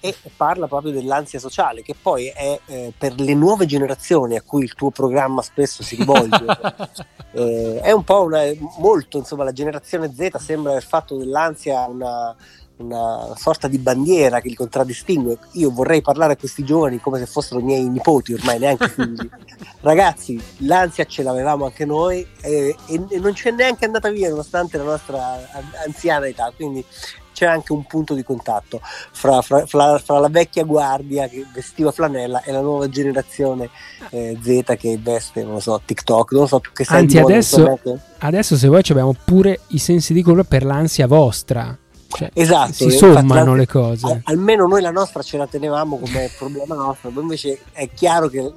e 0.00 0.14
parla 0.36 0.66
proprio 0.66 0.92
dell'ansia 0.92 1.38
sociale, 1.38 1.82
che 1.82 1.94
poi 2.00 2.26
è 2.26 2.58
eh, 2.66 2.92
per 2.96 3.14
le 3.18 3.34
nuove 3.34 3.66
generazioni 3.66 4.36
a 4.36 4.42
cui 4.42 4.64
il 4.64 4.74
tuo 4.74 4.90
programma 4.90 5.42
spesso 5.42 5.82
si 5.82 5.96
rivolge. 5.96 6.44
eh, 7.32 7.80
è 7.82 7.90
un 7.92 8.04
po' 8.04 8.22
una, 8.22 8.42
molto, 8.78 9.18
insomma, 9.18 9.44
la 9.44 9.52
generazione 9.52 10.12
Z 10.12 10.36
sembra 10.36 10.72
aver 10.72 10.84
fatto 10.84 11.16
dell'ansia 11.16 11.86
una, 11.86 12.34
una 12.78 13.34
sorta 13.36 13.68
di 13.68 13.78
bandiera 13.78 14.40
che 14.40 14.48
li 14.48 14.54
contraddistingue. 14.54 15.38
Io 15.52 15.70
vorrei 15.70 16.02
parlare 16.02 16.34
a 16.34 16.36
questi 16.36 16.64
giovani 16.64 17.00
come 17.00 17.18
se 17.18 17.26
fossero 17.26 17.60
miei 17.60 17.88
nipoti, 17.88 18.34
ormai 18.34 18.58
neanche 18.58 18.88
figli. 18.88 19.28
Ragazzi, 19.80 20.40
l'ansia 20.58 21.04
ce 21.04 21.22
l'avevamo 21.22 21.64
anche 21.64 21.84
noi 21.84 22.26
e, 22.40 22.76
e 22.86 23.18
non 23.18 23.32
c'è 23.32 23.50
neanche 23.50 23.86
andata 23.86 24.10
via 24.10 24.28
nonostante 24.28 24.76
la 24.76 24.84
nostra 24.84 25.48
anziana 25.84 26.26
età. 26.26 26.52
Quindi 26.54 26.84
c'è 27.36 27.44
anche 27.44 27.74
un 27.74 27.84
punto 27.84 28.14
di 28.14 28.24
contatto 28.24 28.80
fra, 28.82 29.42
fra, 29.42 29.66
fra, 29.66 29.98
fra 29.98 30.18
la 30.18 30.30
vecchia 30.30 30.64
guardia 30.64 31.28
che 31.28 31.44
vestiva 31.52 31.92
flanella 31.92 32.42
e 32.42 32.50
la 32.50 32.62
nuova 32.62 32.88
generazione 32.88 33.68
eh, 34.08 34.38
Z 34.40 34.74
che 34.78 34.98
veste, 34.98 35.42
non 35.42 35.52
lo 35.52 35.60
so, 35.60 35.78
TikTok, 35.84 36.32
non 36.32 36.48
so 36.48 36.62
che 36.72 36.84
sai 36.84 37.02
Anzi, 37.02 37.18
adesso, 37.18 37.78
adesso 38.18 38.56
se 38.56 38.68
vuoi 38.68 38.80
abbiamo 38.88 39.14
pure 39.22 39.60
i 39.68 39.78
sensi 39.78 40.14
di 40.14 40.22
colpa 40.22 40.44
per 40.44 40.64
l'ansia 40.64 41.06
vostra. 41.06 41.76
Cioè, 42.08 42.30
esatto, 42.32 42.72
si 42.72 42.90
sommano 42.90 43.54
le 43.54 43.66
cose. 43.66 44.06
Al, 44.06 44.20
almeno 44.24 44.66
noi 44.66 44.80
la 44.80 44.90
nostra 44.90 45.22
ce 45.22 45.36
la 45.36 45.46
tenevamo 45.46 45.98
come 45.98 46.30
problema 46.38 46.74
nostro, 46.74 47.10
poi 47.10 47.22
invece 47.22 47.60
è 47.72 47.90
chiaro 47.92 48.28
che 48.28 48.50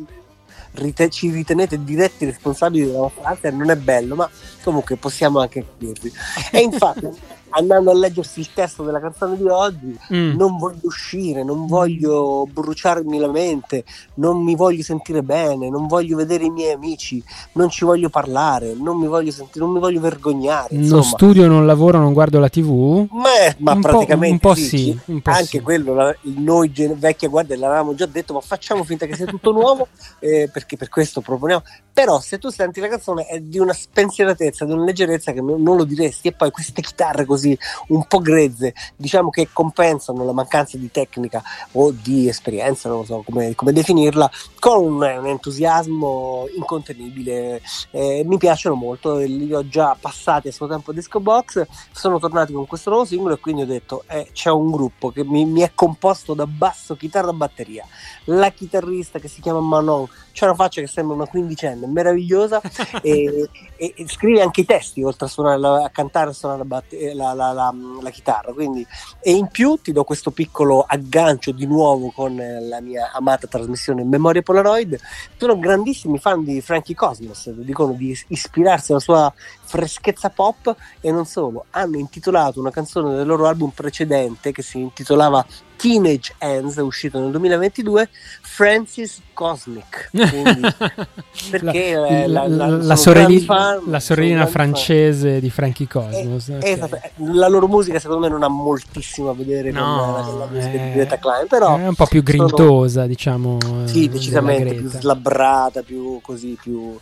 rite- 0.73 1.09
ci 1.09 1.29
ritenete 1.31 1.83
diretti 1.83 2.23
responsabili 2.23 2.85
della 2.85 2.99
vostra 2.99 3.27
ansia, 3.27 3.51
non 3.51 3.69
è 3.69 3.75
bello, 3.75 4.15
ma 4.15 4.29
comunque 4.63 4.95
possiamo 4.95 5.39
anche 5.39 5.65
capirvi. 5.65 6.13
E 6.51 6.59
infatti 6.59 7.09
andando 7.49 7.91
a 7.91 7.93
leggersi 7.93 8.39
il 8.39 8.49
testo 8.53 8.83
della 8.83 8.99
canzone 8.99 9.37
di 9.37 9.47
oggi, 9.47 9.97
mm. 10.13 10.35
non 10.35 10.57
voglio 10.57 10.79
uscire, 10.83 11.43
non 11.43 11.65
voglio 11.67 12.47
bruciarmi 12.51 13.17
la 13.17 13.29
mente, 13.29 13.83
non 14.15 14.43
mi 14.43 14.55
voglio 14.55 14.83
sentire 14.83 15.23
bene, 15.23 15.69
non 15.69 15.87
voglio 15.87 16.17
vedere 16.17 16.45
i 16.45 16.49
miei 16.49 16.73
amici, 16.73 17.23
non 17.53 17.69
ci 17.69 17.85
voglio 17.85 18.09
parlare, 18.09 18.73
non 18.73 18.97
mi 18.97 19.07
voglio 19.07 19.31
sentire, 19.31 19.65
non 19.65 19.73
mi 19.73 19.79
voglio 19.79 19.99
vergognare. 19.99 20.75
Insomma. 20.75 20.95
Non 20.95 21.03
studio, 21.03 21.47
non 21.47 21.65
lavoro, 21.65 21.99
non 21.99 22.13
guardo 22.13 22.39
la 22.39 22.49
TV? 22.49 23.07
Beh, 23.09 23.55
ma 23.59 23.73
un 23.73 23.81
praticamente 23.81 24.39
po', 24.39 24.49
un 24.49 24.53
po 24.55 24.59
sì, 24.59 24.67
sì, 24.67 24.99
un 25.05 25.21
po 25.21 25.31
anche 25.31 25.45
sì. 25.45 25.59
quello, 25.61 25.93
la, 25.93 26.15
noi 26.21 26.71
gen- 26.71 26.97
vecchia 26.97 27.29
guardia 27.29 27.57
l'avevamo 27.57 27.95
già 27.95 28.05
detto, 28.05 28.33
ma 28.33 28.41
facciamo 28.41 28.83
finta 28.83 29.05
che 29.05 29.15
sia 29.15 29.25
tutto 29.25 29.51
nuovo, 29.51 29.87
eh, 30.19 30.49
perché 30.51 30.77
per 30.77 30.89
questo 30.89 31.21
proponiamo. 31.21 31.63
Però 31.99 32.21
se 32.21 32.37
tu 32.37 32.47
senti 32.47 32.79
la 32.79 32.87
canzone 32.87 33.25
è 33.25 33.41
di 33.41 33.59
una 33.59 33.73
spensieratezza, 33.73 34.63
di 34.63 34.71
una 34.71 34.85
leggerezza 34.85 35.33
che 35.33 35.41
non, 35.41 35.61
lo 35.61 35.83
diresti, 35.83 36.29
e 36.29 36.31
poi 36.31 36.49
queste 36.49 36.81
chitarre 36.81 37.25
così 37.25 37.57
un 37.89 38.05
po' 38.07 38.19
grezze, 38.19 38.73
diciamo 38.95 39.29
che 39.29 39.49
compensano 39.51 40.23
la 40.23 40.31
mancanza 40.31 40.77
di 40.77 40.89
tecnica 40.91 41.43
o 41.73 41.91
di 41.91 42.29
esperienza, 42.29 42.87
non 42.87 43.03
so 43.03 43.21
come, 43.25 43.53
come 43.53 43.73
definirla, 43.73 44.31
con 44.59 44.81
un, 44.81 44.93
un 45.01 45.27
entusiasmo 45.27 46.47
incontenibile. 46.55 47.61
Eh, 47.91 48.23
mi 48.25 48.37
piacciono 48.37 48.75
molto, 48.75 49.17
li 49.17 49.53
ho 49.53 49.67
già 49.67 49.97
passati 49.99 50.47
a 50.47 50.53
suo 50.53 50.67
tempo 50.67 50.91
a 50.91 50.93
Disco 50.93 51.19
Box, 51.19 51.65
sono 51.91 52.17
tornati 52.17 52.53
con 52.53 52.65
questo 52.65 52.91
nuovo 52.91 53.03
singolo 53.03 53.33
e 53.33 53.39
quindi 53.39 53.63
ho 53.63 53.65
detto 53.65 54.05
eh, 54.07 54.29
c'è 54.31 54.51
un 54.51 54.71
gruppo 54.71 55.11
che 55.11 55.25
mi, 55.25 55.43
mi 55.43 55.63
è 55.63 55.71
composto 55.75 56.33
da 56.33 56.47
basso, 56.47 56.95
chitarra, 56.95 57.33
batteria. 57.33 57.85
La 58.25 58.51
chitarrista 58.51 59.19
che 59.19 59.27
si 59.27 59.41
chiama 59.41 59.59
Manon, 59.59 60.07
c'è 60.31 60.45
una 60.45 60.55
faccia 60.55 60.79
che 60.79 60.87
sembra 60.87 61.15
una 61.15 61.27
quindicenne, 61.27 61.87
meravigliosa 61.89 62.61
e, 63.01 63.49
e, 63.75 63.93
e, 63.95 64.07
scrive 64.07 64.41
anche 64.41 64.61
i 64.61 64.65
testi 64.65 65.03
oltre 65.03 65.25
a, 65.25 65.29
suonare, 65.29 65.83
a 65.83 65.89
cantare 65.89 66.31
e 66.31 66.33
suonare 66.33 66.59
la, 66.59 66.65
batte, 66.65 67.13
la, 67.13 67.33
la, 67.33 67.51
la, 67.51 67.73
la, 68.01 68.09
chitarra. 68.09 68.53
Quindi, 68.53 68.85
e 69.21 69.31
in 69.31 69.47
più 69.47 69.77
ti 69.81 69.91
do 69.91 70.03
questo 70.03 70.31
piccolo 70.31 70.85
aggancio 70.87 71.51
di 71.51 71.65
nuovo 71.65 72.11
con 72.11 72.39
eh, 72.39 72.61
la 72.61 72.81
mia 72.81 73.11
amata 73.13 73.47
trasmissione 73.47 74.03
Memoria 74.03 74.41
Polaroid. 74.41 74.97
Sono 75.37 75.57
grandissimi 75.59 76.19
fan 76.19 76.43
di 76.43 76.61
Frankie 76.61 76.95
Cosmos, 76.95 77.49
dicono 77.49 77.93
di 77.93 78.17
ispirarsi 78.27 78.91
alla 78.91 79.01
sua 79.01 79.33
freschezza 79.69 80.29
pop 80.29 80.75
e 80.99 81.11
non 81.11 81.25
solo. 81.25 81.65
Hanno 81.71 81.97
intitolato 81.97 82.59
una 82.59 82.71
canzone 82.71 83.15
del 83.15 83.27
loro 83.27 83.45
album 83.45 83.69
precedente 83.69 84.51
che 84.51 84.63
si 84.63 84.79
intitolava 84.79 85.45
Teenage 85.75 86.33
Ends, 86.39 86.75
uscito 86.77 87.19
nel 87.19 87.29
2022, 87.29 88.09
Francis 88.41 89.21
Cosmic. 89.31 90.09
Quindi, 90.11 90.61
perché 91.51 91.93
la, 91.93 92.27
la, 92.27 92.47
la, 92.47 92.67
la 92.67 92.95
sorellina, 92.95 93.45
fan, 93.45 94.01
sorellina 94.01 94.47
francese 94.47 95.29
fan. 95.33 95.39
di 95.39 95.49
Frankie 95.49 95.87
Cosmos. 95.87 96.49
Eh, 96.49 96.55
okay. 96.55 96.73
esatto. 96.73 96.99
La 97.31 97.47
loro 97.47 97.67
musica 97.67 97.99
secondo 97.99 98.23
me 98.23 98.29
non 98.29 98.43
ha 98.43 98.49
moltissimo 98.49 99.29
a 99.29 99.33
vedere 99.35 99.71
no, 99.71 100.25
con 100.25 100.39
la, 100.39 100.47
musica 100.47 100.73
eh, 100.73 100.83
di 100.83 100.91
Greta 100.93 101.17
Klein, 101.17 101.47
però 101.47 101.77
è 101.77 101.87
un 101.87 101.95
po' 101.95 102.07
più 102.07 102.23
grintosa, 102.23 102.93
sono, 103.01 103.07
diciamo. 103.07 103.57
Sì, 103.85 104.09
decisamente 104.09 104.73
più 104.73 104.89
slabbrata, 104.89 105.83
più 105.83 106.19
così, 106.21 106.57
più 106.59 106.99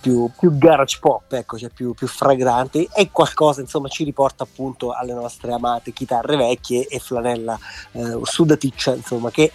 più, 0.00 0.30
più 0.38 0.56
garage 0.56 0.98
pop, 1.00 1.32
ecco, 1.32 1.58
cioè 1.58 1.70
più, 1.70 1.92
più 1.94 2.06
fragrante 2.06 2.88
e 2.94 3.10
qualcosa 3.10 3.60
insomma 3.60 3.88
ci 3.88 4.04
riporta 4.04 4.44
appunto 4.44 4.92
alle 4.92 5.12
nostre 5.12 5.52
amate 5.52 5.92
chitarre 5.92 6.36
vecchie 6.36 6.86
e 6.86 6.98
flanella 6.98 7.58
eh, 7.92 8.18
sudaticcia 8.22 8.94
insomma 8.94 9.30
che 9.30 9.52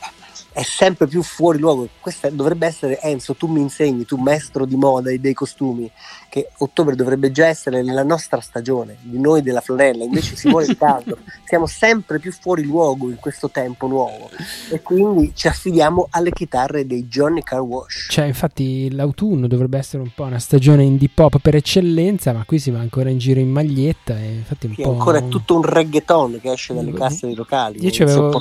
è 0.53 0.62
sempre 0.62 1.08
più 1.08 1.23
fuori 1.23 1.58
luogo. 1.58 1.89
Questa 1.99 2.29
dovrebbe 2.29 2.67
essere 2.67 2.99
Enzo, 2.99 3.34
tu 3.34 3.47
mi 3.47 3.60
insegni, 3.60 4.06
tu 4.06 4.17
maestro 4.17 4.65
di 4.65 4.75
moda 4.75 5.10
e 5.10 5.17
dei 5.17 5.34
costumi, 5.34 5.91
che 6.34 6.50
ottobre 6.58 6.96
dovrebbe 6.96 7.32
già 7.32 7.46
essere 7.46 7.84
la 7.84 8.02
nostra 8.02 8.41
stagione, 8.41 8.98
di 9.02 9.19
noi 9.19 9.43
della 9.43 9.62
Florella, 9.62 10.04
invece 10.04 10.36
si 10.36 10.48
muore 10.48 10.65
il 10.65 10.76
caldo. 10.76 11.19
Siamo 11.46 11.67
sempre 11.67 12.17
più 12.17 12.32
fuori 12.32 12.63
luogo 12.63 13.12
in 13.12 13.17
questo 13.17 13.52
tempo 13.52 13.86
nuovo 13.86 14.32
e 14.72 14.82
quindi 14.82 15.34
ci 15.36 15.48
affidiamo 15.48 16.08
alle 16.10 16.32
chitarre 16.32 16.88
dei 16.88 17.06
Johnny 17.06 17.43
Car 17.43 17.60
Wash. 17.60 18.08
Cioè, 18.10 18.26
infatti 18.26 18.91
l'autunno 18.91 19.46
dovrebbe 19.46 19.78
essere 19.78 20.02
un 20.02 20.10
po' 20.15 20.24
una 20.24 20.39
stagione 20.39 20.84
indie 20.84 21.12
pop 21.13 21.38
per 21.38 21.54
eccellenza, 21.54 22.34
ma 22.34 22.46
qui 22.46 22.58
si 22.58 22.72
va 22.72 22.80
ancora 22.80 23.12
in 23.12 23.19
giro 23.19 23.39
in 23.39 23.52
maglietta 23.52 24.17
e 24.17 24.34
infatti 24.34 24.65
un 24.65 24.74
sì, 24.74 24.82
po'... 24.82 24.89
ancora 24.89 25.19
è 25.19 25.28
tutto 25.28 25.56
un 25.56 25.62
reggaeton 25.62 26.39
che 26.41 26.52
esce 26.52 26.74
dalle 26.74 26.93
casse 26.93 27.28
dei 27.28 27.36
locali. 27.36 27.78
Io 27.86 28.32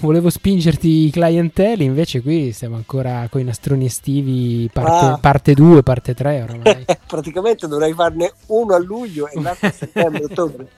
volevo 0.00 0.30
spingerti 0.30 0.88
i 1.04 1.10
clientele 1.10 1.84
invece 1.84 2.22
qui 2.22 2.50
stiamo 2.52 2.76
ancora 2.76 3.26
con 3.30 3.42
i 3.42 3.44
nastroni 3.44 3.84
estivi, 3.84 4.70
parte 4.72 5.52
2, 5.52 5.78
ah. 5.78 5.82
parte 5.82 6.14
3 6.14 6.46
ormai. 6.48 6.84
Praticamente 7.06 7.40
dovrei 7.66 7.92
farne 7.92 8.32
uno 8.46 8.74
a 8.74 8.78
luglio 8.78 9.28
e 9.28 9.40
l'altro 9.40 9.68
a 9.68 9.72
settembre, 9.72 10.24
ottobre. 10.24 10.68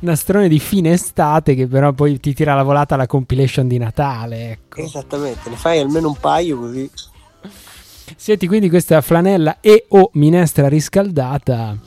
Nastrone 0.00 0.48
di 0.48 0.58
fine 0.58 0.92
estate 0.92 1.54
che 1.54 1.66
però 1.66 1.92
poi 1.92 2.18
ti 2.18 2.34
tira 2.34 2.54
la 2.54 2.62
volata 2.62 2.94
alla 2.94 3.06
compilation 3.06 3.68
di 3.68 3.78
Natale. 3.78 4.50
Ecco. 4.50 4.80
Esattamente, 4.80 5.50
ne 5.50 5.56
fai 5.56 5.80
almeno 5.80 6.08
un 6.08 6.16
paio 6.16 6.58
così. 6.58 6.90
Senti 8.16 8.46
quindi 8.46 8.68
questa 8.68 9.00
flanella 9.00 9.58
e 9.60 9.86
o 9.88 10.10
minestra 10.14 10.68
riscaldata 10.68 11.78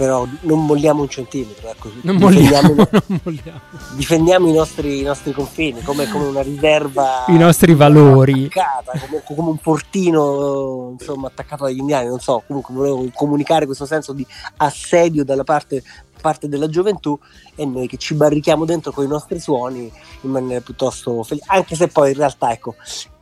però 0.00 0.26
non 0.40 0.64
molliamo 0.64 1.02
un 1.02 1.10
centimetro. 1.10 1.68
Ecco. 1.68 1.90
Non, 2.00 2.16
molliamo, 2.16 2.72
non 2.90 3.20
molliamo. 3.22 3.60
Difendiamo 3.96 4.48
i 4.48 4.52
nostri, 4.54 5.00
i 5.00 5.02
nostri 5.02 5.32
confini 5.32 5.82
come, 5.82 6.08
come, 6.08 6.24
una 6.24 6.40
riserva. 6.40 7.26
I 7.28 7.36
nostri 7.36 7.74
valori. 7.74 8.46
Attaccata, 8.46 8.98
come, 8.98 9.22
come, 9.22 9.48
un 9.50 9.58
portino 9.58 10.96
insomma, 10.98 11.26
attaccato 11.26 11.66
agli 11.66 11.76
indiani. 11.76 12.08
Non 12.08 12.18
so, 12.18 12.42
comunque 12.46 12.72
volevo 12.72 13.10
comunicare 13.12 13.66
questo 13.66 13.84
senso 13.84 14.14
di 14.14 14.26
assedio 14.56 15.22
dalla 15.22 15.44
parte 15.44 15.82
parte 16.20 16.48
della 16.48 16.68
gioventù 16.68 17.18
e 17.54 17.64
noi 17.64 17.88
che 17.88 17.96
ci 17.96 18.12
barrichiamo 18.12 18.66
dentro 18.66 18.92
con 18.92 19.04
i 19.04 19.08
nostri 19.08 19.40
suoni 19.40 19.90
in 20.20 20.30
maniera 20.30 20.60
piuttosto 20.60 21.22
felice, 21.22 21.46
anche 21.48 21.74
se 21.76 21.88
poi 21.88 22.10
in 22.10 22.18
realtà 22.18 22.52
ecco 22.52 22.74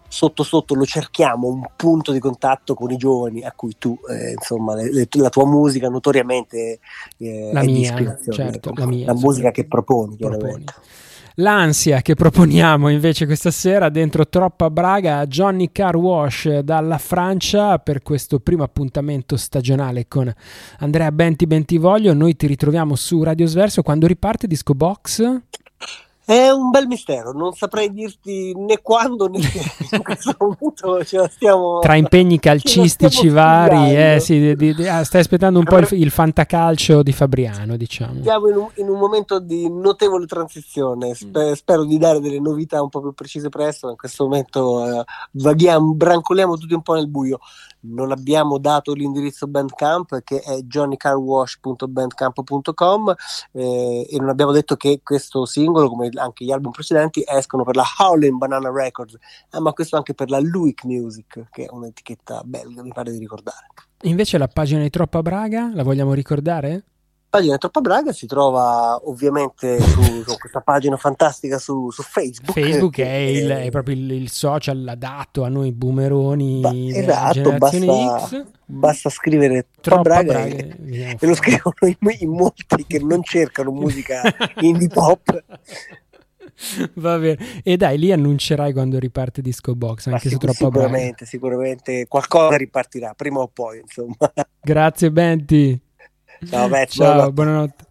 sotto 0.09 0.42
sotto 0.42 0.75
lo 0.75 0.85
cerchiamo 0.85 1.49
un 1.49 1.62
punto 1.77 2.12
di 2.12 2.18
contatto 2.18 2.75
con 2.75 2.90
i 2.90 2.97
giovani 2.97 3.42
a 3.42 3.53
cui 3.53 3.75
tu 3.79 3.99
eh, 4.11 4.33
insomma 4.33 4.75
le, 4.75 4.90
le, 4.90 5.09
la 5.11 5.29
tua 5.29 5.47
musica 5.47 5.88
notoriamente 5.88 6.81
eh, 7.18 7.51
la 7.53 7.62
mia 7.62 8.18
certo, 8.31 8.73
la, 8.75 8.87
mia, 8.87 9.07
la 9.07 9.14
musica 9.14 9.51
che 9.51 9.66
proponi, 9.66 10.16
proponi. 10.16 10.64
L'ansia 11.40 12.03
che 12.03 12.16
proponiamo 12.16 12.88
invece 12.88 13.25
questa 13.25 13.53
sera 13.53 13.90
dentro 13.90 14.27
Troppa 14.29 14.71
Braga 14.71 15.18
a 15.18 15.27
Johnny 15.27 15.71
Car 15.71 15.94
Wash 15.94 16.59
dalla 16.59 16.99
Francia 16.99 17.79
per 17.79 18.03
questo 18.03 18.40
primo 18.40 18.64
appuntamento 18.64 19.37
stagionale 19.37 20.09
con 20.09 20.33
Andrea 20.79 21.12
Benti 21.12 21.47
Bentivoglio. 21.47 22.12
Noi 22.12 22.35
ti 22.35 22.49
ritroviamo 22.49 22.97
su 22.97 23.23
Radio 23.23 23.47
Sverso 23.47 23.83
quando 23.83 24.09
riparte 24.09 24.49
Disco 24.49 24.75
Box. 24.75 25.42
È 26.29 26.51
un 26.51 26.69
bel 26.69 26.87
mistero, 26.87 27.33
non 27.33 27.55
saprei 27.55 27.91
dirti 27.91 28.53
né 28.55 28.83
quando 28.83 29.29
né 29.29 29.38
in 29.93 30.03
questo 30.03 30.37
momento 30.38 31.03
ce 31.03 31.17
la 31.17 31.27
stiamo 31.27 31.79
tra 31.79 31.95
impegni 31.95 32.38
calcistici 32.38 33.31
vari, 33.31 33.97
eh, 33.97 34.21
sì, 34.21 34.55
di, 34.55 34.75
di, 34.75 34.87
ah, 34.87 35.05
stai 35.05 35.23
aspettando 35.23 35.59
un 35.59 35.64
po' 35.64 35.79
il, 35.79 35.88
il, 35.93 36.11
fantacalcio 36.11 37.03
di 37.03 37.12
Fabriano, 37.12 37.79
diciamo. 37.79 38.21
Siamo 38.23 38.49
in 38.49 38.57
un, 38.57 38.69
in 38.75 38.91
un 38.91 38.99
momento 38.99 39.41
di 39.41 39.71
notevole 39.71 40.27
transizione, 40.27 41.14
Sper, 41.14 41.53
mm. 41.53 41.55
spero 41.55 41.85
di 41.87 41.97
dare 41.97 42.21
delle 42.21 42.41
novità 42.41 42.83
un 42.83 42.91
po' 42.91 43.01
più 43.01 43.14
precise 43.14 43.49
presto, 43.49 43.88
in 43.88 43.97
questo 43.97 44.25
momento 44.25 44.85
eh, 44.85 45.05
vaghiamo, 45.31 45.95
brancoliamo 45.95 46.59
tutti 46.59 46.75
un 46.75 46.83
po' 46.83 46.93
nel 46.93 47.09
buio 47.09 47.38
non 47.81 48.11
abbiamo 48.11 48.59
dato 48.59 48.93
l'indirizzo 48.93 49.47
Bandcamp 49.47 50.23
che 50.23 50.41
è 50.41 50.59
johnnycarwash.bandcamp.com 50.61 53.14
eh, 53.53 54.07
e 54.11 54.19
non 54.19 54.29
abbiamo 54.29 54.53
detto 54.53 54.77
che 54.77 55.01
questo 55.03 55.45
singolo 55.45 55.88
come 55.88 56.09
anche 56.14 56.45
gli 56.45 56.51
album 56.51 56.73
precedenti 56.73 57.23
escono 57.27 57.64
per 57.64 57.77
la 57.77 57.85
Howling 57.99 58.37
Banana 58.37 58.71
Records 58.71 59.17
eh, 59.53 59.61
ma 59.61 59.73
questo 59.73 59.97
anche 59.97 60.14
per 60.14 60.31
la 60.31 60.41
Luick 60.41 60.85
Music 60.85 61.49
che 61.51 61.64
è 61.64 61.69
un'etichetta 61.71 62.43
belga 62.45 62.83
mi 62.83 62.93
pare 62.93 63.12
di 63.12 63.19
ricordare 63.19 63.67
invece 64.03 64.38
la 64.38 64.49
pagina 64.49 64.83
di 64.83 64.91
Troppa 64.91 65.23
Braga 65.23 65.71
la 65.73 65.83
vogliamo 65.83 66.12
ricordare? 66.14 66.85
Pagina 67.29 67.59
Troppa 67.59 67.81
Braga 67.81 68.12
si 68.12 68.27
trova 68.27 69.01
ovviamente 69.05 69.81
su, 69.81 70.03
su 70.23 70.37
questa 70.38 70.61
pagina 70.61 70.97
fantastica 70.97 71.59
su, 71.59 71.91
su 71.91 72.03
Facebook. 72.03 72.53
Facebook 72.53 73.01
è, 73.01 73.14
il, 73.14 73.49
è 73.49 73.71
proprio 73.71 73.95
il, 73.95 74.11
il, 74.12 74.31
social 74.31 74.87
adatto 74.88 75.45
a 75.45 75.49
noi 75.49 75.73
boomeroni 75.73 76.61
ba- 76.61 76.73
esatto, 76.75 77.53
basta, 77.53 78.47
basta, 78.64 79.11
scrivere 79.11 79.67
Troppa, 79.81 80.03
Braga, 80.03 80.33
Braga 80.33 80.55
e, 80.55 81.17
e, 81.19 81.27
lo 81.27 81.35
scrivono 81.35 81.75
in, 81.81 81.97
in, 82.21 82.31
molti 82.31 82.64
che 82.87 82.99
non 82.99 83.23
cercano 83.23 83.71
musica 83.71 84.23
indie 84.61 84.88
pop. 84.88 85.45
Va 86.95 87.19
bene, 87.19 87.62
e 87.62 87.77
dai, 87.77 87.99
lì 87.99 88.11
annuncerai 88.11 88.73
quando 88.73 88.99
riparte 88.99 89.41
Disco 89.41 89.77
Box 89.77 90.09
anche 90.09 90.29
su 90.29 90.38
Troppa 90.38 90.55
sicuramente, 90.55 90.97
Braga. 90.99 91.25
Sicuramente, 91.25 92.07
qualcosa 92.09 92.57
ripartirà 92.57 93.14
prima 93.14 93.38
o 93.38 93.49
poi. 93.49 93.79
Insomma. 93.79 94.17
Grazie, 94.61 95.12
Benti. 95.12 95.81
Ciao, 96.44 96.68
Matt. 96.68 96.90
Ciao, 96.90 97.31
buonanotte. 97.31 97.33
buonanotte. 97.33 97.88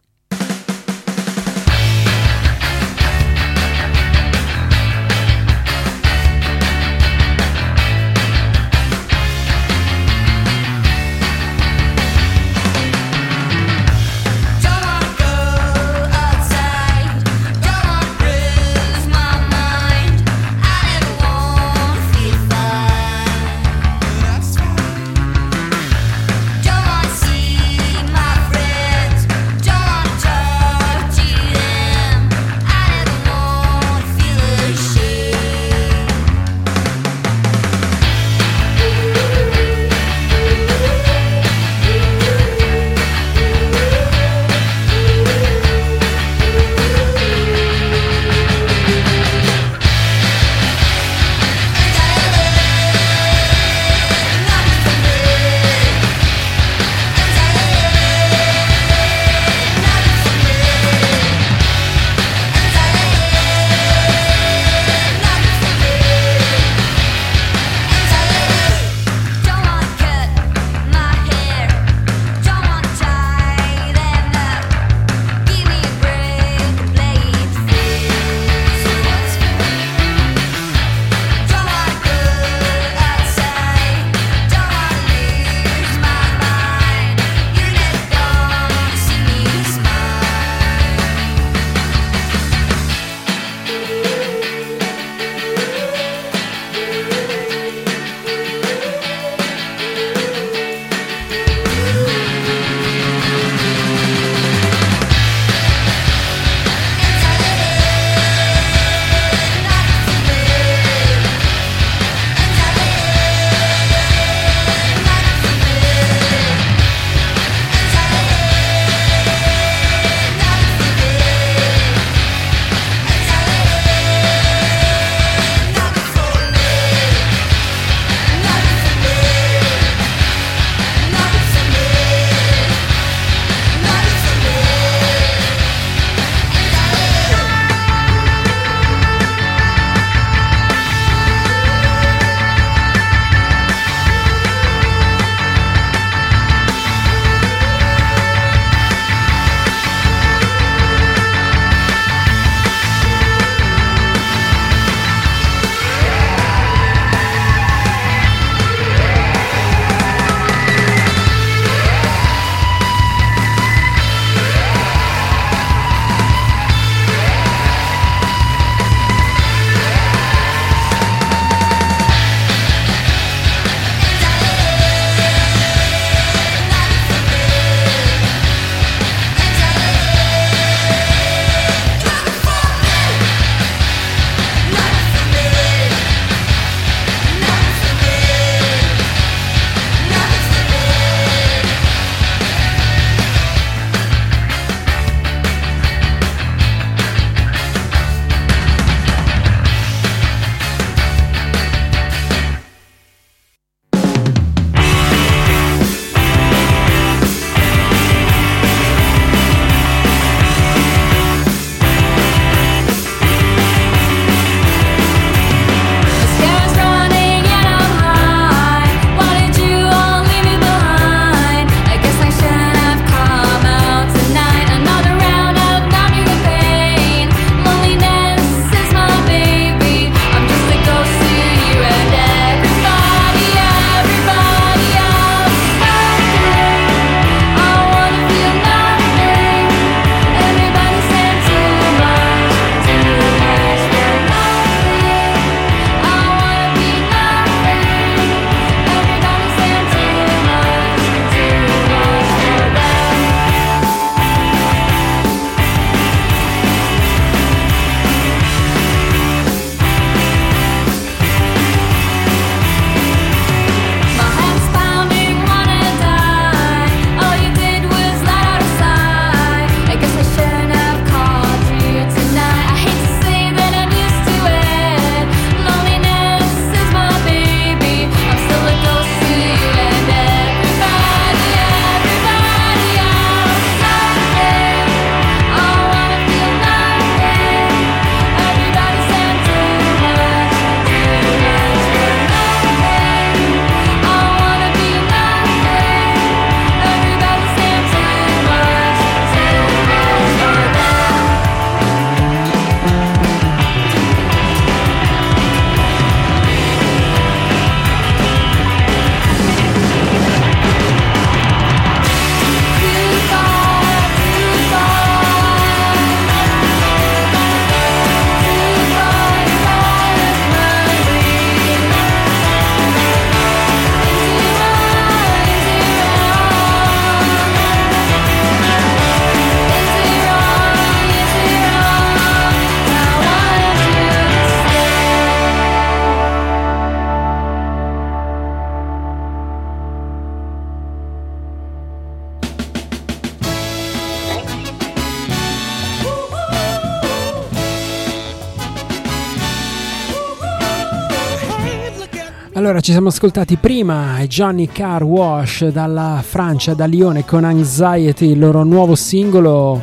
Allora, 352.77 352.91
ci 352.91 352.91
siamo 352.91 353.07
ascoltati 353.07 353.55
prima 353.55 354.19
Johnny 354.27 354.67
Car 354.67 355.01
Wash 355.03 355.65
dalla 355.69 356.21
Francia, 356.23 356.75
da 356.75 356.85
Lione 356.85 357.25
con 357.25 357.43
Anxiety, 357.43 358.33
il 358.33 358.37
loro 358.37 358.63
nuovo 358.63 358.93
singolo. 358.93 359.81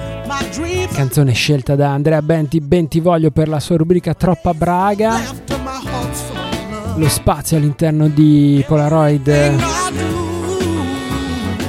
Canzone 0.93 1.33
scelta 1.33 1.75
da 1.75 1.91
Andrea 1.91 2.23
Benti, 2.23 2.61
Bentivoglio 2.61 3.33
per 3.33 3.49
la 3.49 3.59
sua 3.59 3.79
rubrica 3.79 4.15
Troppa 4.15 4.55
Braga. 4.55 5.19
Lo 6.95 7.09
spazio 7.09 7.57
all'interno 7.57 8.07
di 8.07 8.65
Polaroid 8.65 9.55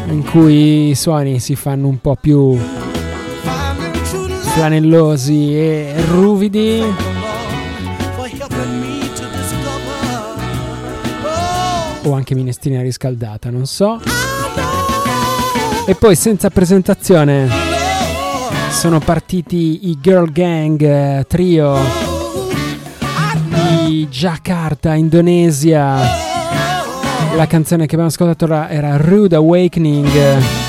in 0.09 0.23
cui 0.29 0.89
i 0.89 0.95
suoni 0.95 1.39
si 1.39 1.55
fanno 1.55 1.87
un 1.87 1.99
po' 2.01 2.15
più 2.21 2.55
flanellosi 4.53 5.55
e 5.55 5.95
ruvidi. 6.07 7.04
O 12.05 12.13
anche 12.13 12.35
minestrina 12.35 12.81
riscaldata, 12.81 13.49
non 13.49 13.65
so. 13.65 13.99
E 15.87 15.95
poi 15.95 16.15
senza 16.15 16.49
presentazione 16.49 17.47
sono 18.69 18.99
partiti 18.99 19.89
i 19.89 19.97
Girl 19.99 20.31
Gang 20.31 20.81
eh, 20.81 21.25
trio 21.27 21.77
di 23.83 24.07
Jakarta, 24.07 24.93
Indonesia. 24.95 25.97
La 27.35 27.47
canzone 27.47 27.85
che 27.85 27.93
abbiamo 27.93 28.07
ascoltato 28.07 28.45
era 28.69 28.97
Rude 28.97 29.35
Awakening. 29.35 30.64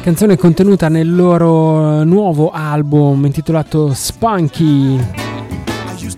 Canzone 0.00 0.36
contenuta 0.36 0.88
nel 0.88 1.14
loro 1.14 2.02
nuovo 2.04 2.50
album 2.50 3.26
intitolato 3.26 3.92
Spunky, 3.92 4.98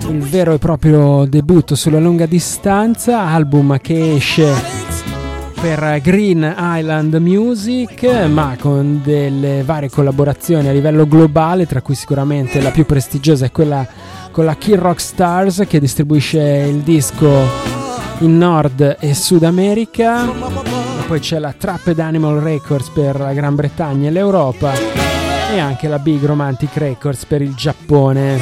il 0.08 0.18
vero 0.18 0.52
e 0.52 0.58
proprio 0.58 1.24
debutto 1.24 1.74
sulla 1.74 1.98
lunga 1.98 2.26
distanza, 2.26 3.22
album 3.22 3.78
che 3.80 4.14
esce 4.14 4.52
per 5.60 6.00
Green 6.02 6.54
Island 6.56 7.14
Music, 7.14 8.04
ma 8.28 8.56
con 8.58 9.00
delle 9.02 9.62
varie 9.64 9.90
collaborazioni 9.90 10.68
a 10.68 10.72
livello 10.72 11.06
globale, 11.06 11.66
tra 11.66 11.82
cui 11.82 11.94
sicuramente 11.94 12.60
la 12.62 12.70
più 12.70 12.86
prestigiosa 12.86 13.46
è 13.46 13.50
quella 13.50 13.86
con 14.30 14.44
la 14.44 14.56
Key 14.56 14.76
Rock 14.76 15.00
Stars 15.00 15.64
che 15.66 15.80
distribuisce 15.80 16.40
il 16.68 16.78
disco 16.78 17.28
in 18.20 18.38
Nord 18.38 18.96
e 19.00 19.14
Sud 19.14 19.42
America, 19.42 20.30
poi 21.10 21.18
c'è 21.18 21.40
la 21.40 21.52
Trapped 21.52 21.98
Animal 21.98 22.38
Records 22.38 22.88
per 22.90 23.18
la 23.18 23.32
Gran 23.32 23.56
Bretagna 23.56 24.06
e 24.06 24.12
l'Europa 24.12 24.72
e 25.52 25.58
anche 25.58 25.88
la 25.88 25.98
Big 25.98 26.22
Romantic 26.22 26.76
Records 26.76 27.24
per 27.24 27.42
il 27.42 27.52
Giappone. 27.52 28.38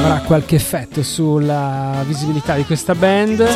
avrà 0.00 0.20
qualche 0.20 0.56
effetto 0.56 1.02
sulla 1.02 2.02
visibilità 2.06 2.56
di 2.56 2.64
questa 2.64 2.94
band. 2.94 3.46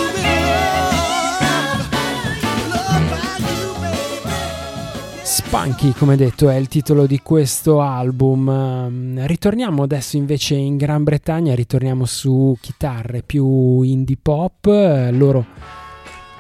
Spunky, 5.22 5.92
come 5.92 6.16
detto, 6.16 6.51
è 6.51 6.57
il 6.57 6.68
titolo 6.68 7.07
di 7.07 7.20
questo 7.20 7.80
album. 7.80 9.24
Ritorniamo 9.24 9.84
adesso 9.84 10.16
invece 10.16 10.55
in 10.55 10.76
Gran 10.76 11.03
Bretagna, 11.03 11.55
ritorniamo 11.55 12.05
su 12.05 12.55
chitarre 12.61 13.22
più 13.22 13.80
indie 13.80 14.18
pop. 14.20 14.66
Loro 15.12 15.47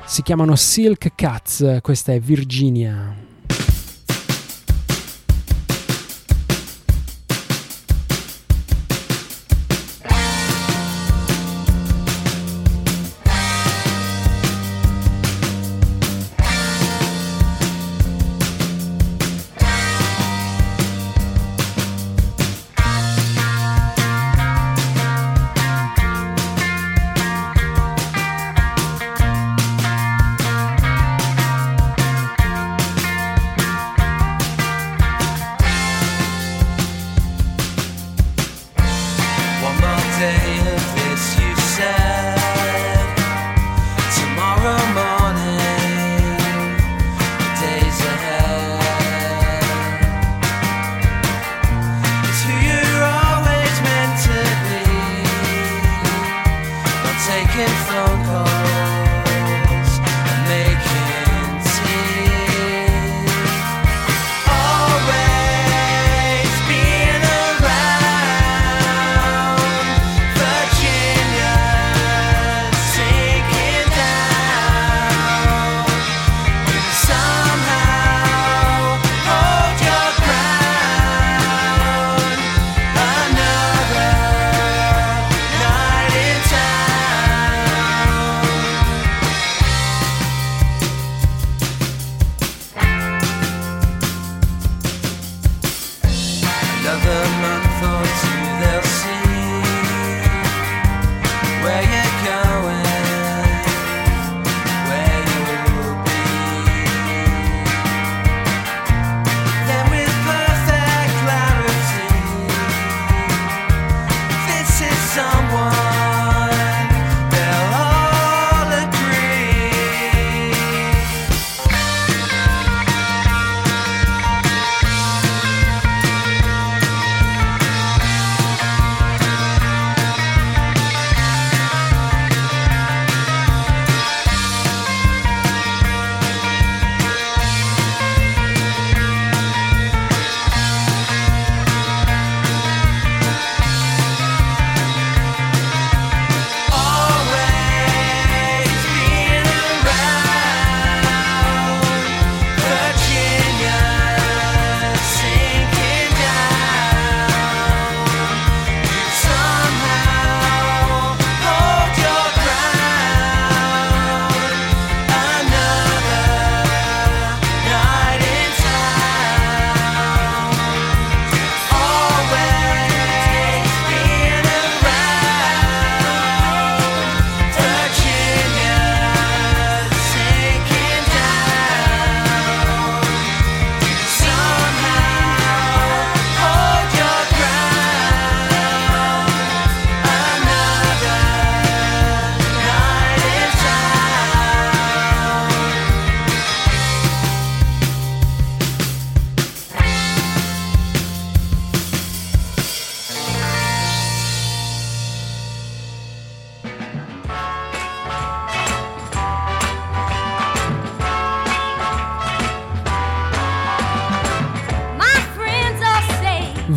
si 0.04 0.22
chiamano 0.22 0.54
Silk 0.54 1.14
Cats, 1.14 1.78
questa 1.80 2.12
è 2.12 2.20
Virginia. 2.20 3.23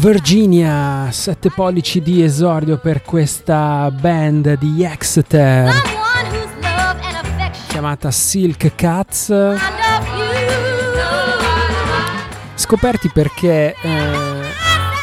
Virginia, 0.07 1.11
7 1.11 1.49
pollici 1.49 2.01
di 2.01 2.23
esordio 2.23 2.77
per 2.77 3.01
questa 3.01 3.91
band 3.91 4.57
di 4.57 4.81
Exeter 4.81 5.69
chiamata 7.67 8.09
Silk 8.09 8.73
Cats. 8.73 9.33
Scoperti 12.55 13.09
perché 13.13 13.75
eh, 13.81 14.41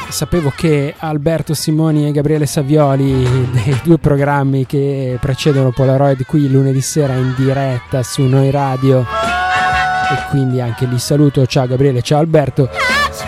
sapevo 0.09 0.51
che 0.57 0.95
Alberto 0.97 1.53
Simoni 1.53 2.09
e 2.09 2.11
Gabriele 2.11 2.47
Savioli, 2.47 3.51
dei 3.53 3.79
due 3.83 3.99
programmi 3.99 4.65
che 4.65 5.19
precedono 5.21 5.71
Polaroid 5.71 6.25
qui 6.25 6.51
lunedì 6.51 6.81
sera 6.81 7.13
in 7.13 7.35
diretta 7.37 8.03
su 8.03 8.23
Noi 8.23 8.51
Radio, 8.51 9.05
e 10.13 10.29
quindi 10.31 10.61
anche 10.61 10.87
li 10.87 10.99
saluto, 10.99 11.47
ciao 11.47 11.67
Gabriele, 11.67 12.03
ciao 12.03 12.19
Alberto. 12.19 12.69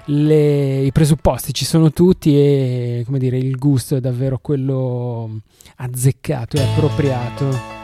le, 0.06 0.82
i 0.82 0.92
presupposti 0.92 1.52
ci 1.52 1.66
sono 1.66 1.92
tutti 1.92 2.38
e 2.38 3.02
come 3.04 3.18
dire, 3.18 3.40
il 3.40 3.58
gusto 3.58 3.96
è 3.96 4.00
davvero 4.00 4.38
quello 4.40 5.40
azzeccato 5.78 6.58
e 6.58 6.62
appropriato. 6.62 7.83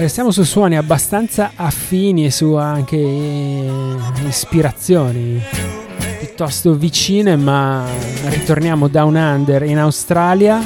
Restiamo 0.00 0.30
su 0.30 0.44
suoni 0.44 0.78
abbastanza 0.78 1.50
affini 1.56 2.24
e 2.24 2.30
su 2.30 2.54
anche 2.54 2.96
eh, 2.96 3.96
ispirazioni 4.26 5.38
piuttosto 6.18 6.72
vicine, 6.74 7.36
ma 7.36 7.84
ritorniamo 8.28 8.88
down 8.88 9.14
under 9.14 9.62
in 9.62 9.76
Australia. 9.76 10.58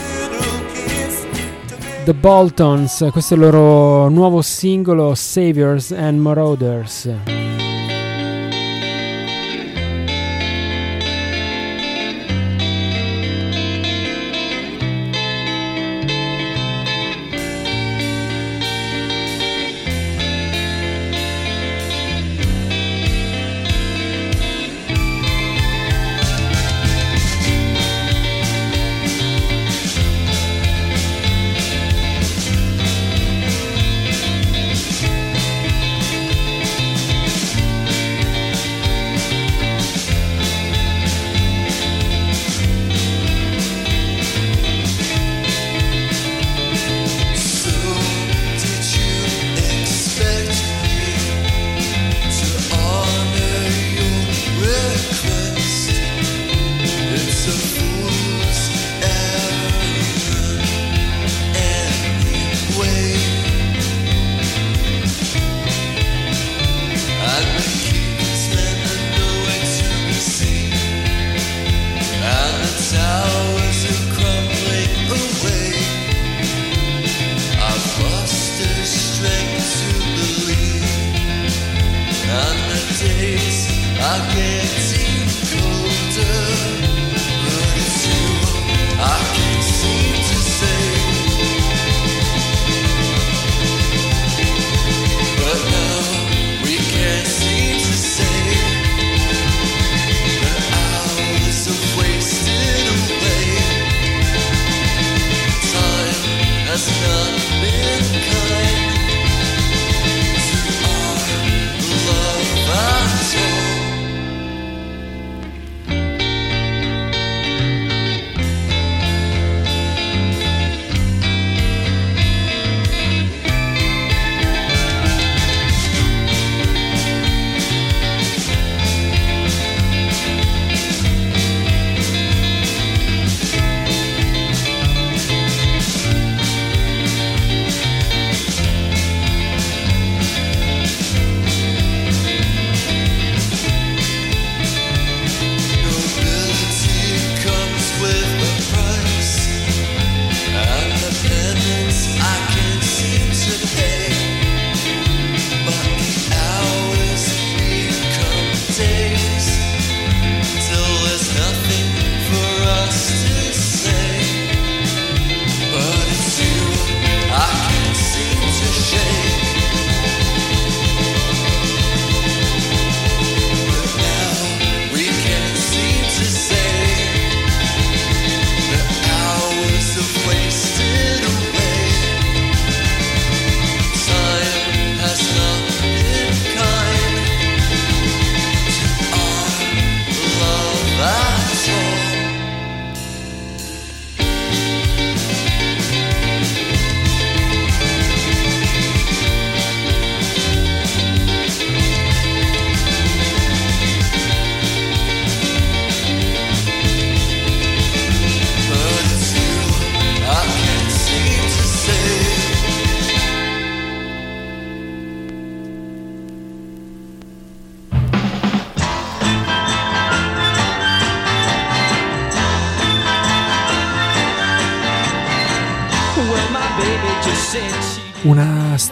The 2.04 2.14
Boltons, 2.14 3.08
questo 3.10 3.34
è 3.34 3.36
il 3.36 3.42
loro 3.42 4.08
nuovo 4.08 4.40
singolo 4.40 5.16
Saviors 5.16 5.90
and 5.90 6.20
Marauders. 6.20 7.43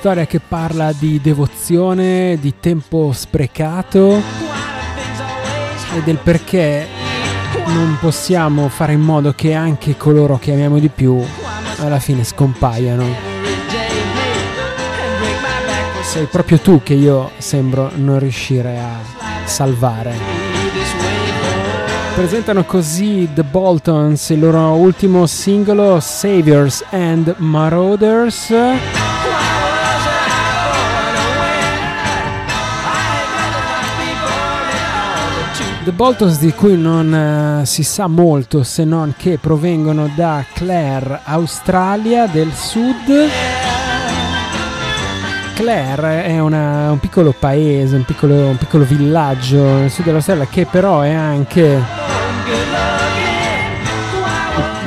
Storia 0.03 0.27
che 0.27 0.41
parla 0.41 0.91
di 0.91 1.21
devozione, 1.21 2.37
di 2.41 2.55
tempo 2.59 3.13
sprecato 3.13 4.21
e 5.95 6.03
del 6.03 6.17
perché 6.17 6.89
non 7.67 7.97
possiamo 8.01 8.69
fare 8.69 8.95
in 8.95 9.01
modo 9.01 9.33
che 9.33 9.55
anche 9.55 9.97
coloro 9.97 10.41
che 10.41 10.51
amiamo 10.51 10.81
di 10.81 10.89
più 10.89 11.25
alla 11.79 12.01
fine 12.01 12.25
scompaiano. 12.25 13.05
Sei 16.03 16.25
proprio 16.25 16.59
tu 16.59 16.83
che 16.83 16.95
io 16.95 17.31
sembro 17.39 17.93
non 17.95 18.19
riuscire 18.19 18.81
a 18.81 18.99
salvare. 19.45 20.17
Presentano 22.17 22.65
così 22.65 23.29
The 23.33 23.45
Boltons, 23.45 24.31
il 24.31 24.41
loro 24.41 24.73
ultimo 24.73 25.27
singolo 25.27 26.01
Saviors 26.01 26.85
and 26.91 27.37
Marauders. 27.39 28.53
The 35.85 35.91
Boltons 35.91 36.39
di 36.39 36.53
cui 36.53 36.79
non 36.79 37.61
uh, 37.61 37.65
si 37.65 37.83
sa 37.83 38.07
molto 38.07 38.63
se 38.63 38.85
non 38.85 39.15
che 39.17 39.39
provengono 39.39 40.09
da 40.15 40.45
Clare, 40.53 41.23
Australia 41.25 42.29
del 42.29 42.53
Sud. 42.53 43.11
Clare 45.55 46.25
è 46.25 46.39
una, 46.39 46.93
un 46.93 47.01
piccolo 47.01 47.35
paese, 47.37 47.97
un 47.97 48.05
piccolo, 48.05 48.35
un 48.35 48.57
piccolo 48.59 48.85
villaggio 48.85 49.61
nel 49.61 49.91
sud 49.91 50.05
dell'Australia 50.05 50.47
che 50.47 50.67
però 50.67 51.01
è 51.01 51.13
anche 51.13 51.83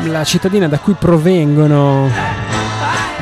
la 0.05 0.23
cittadina 0.23 0.69
da 0.69 0.79
cui 0.79 0.93
provengono 0.93 2.34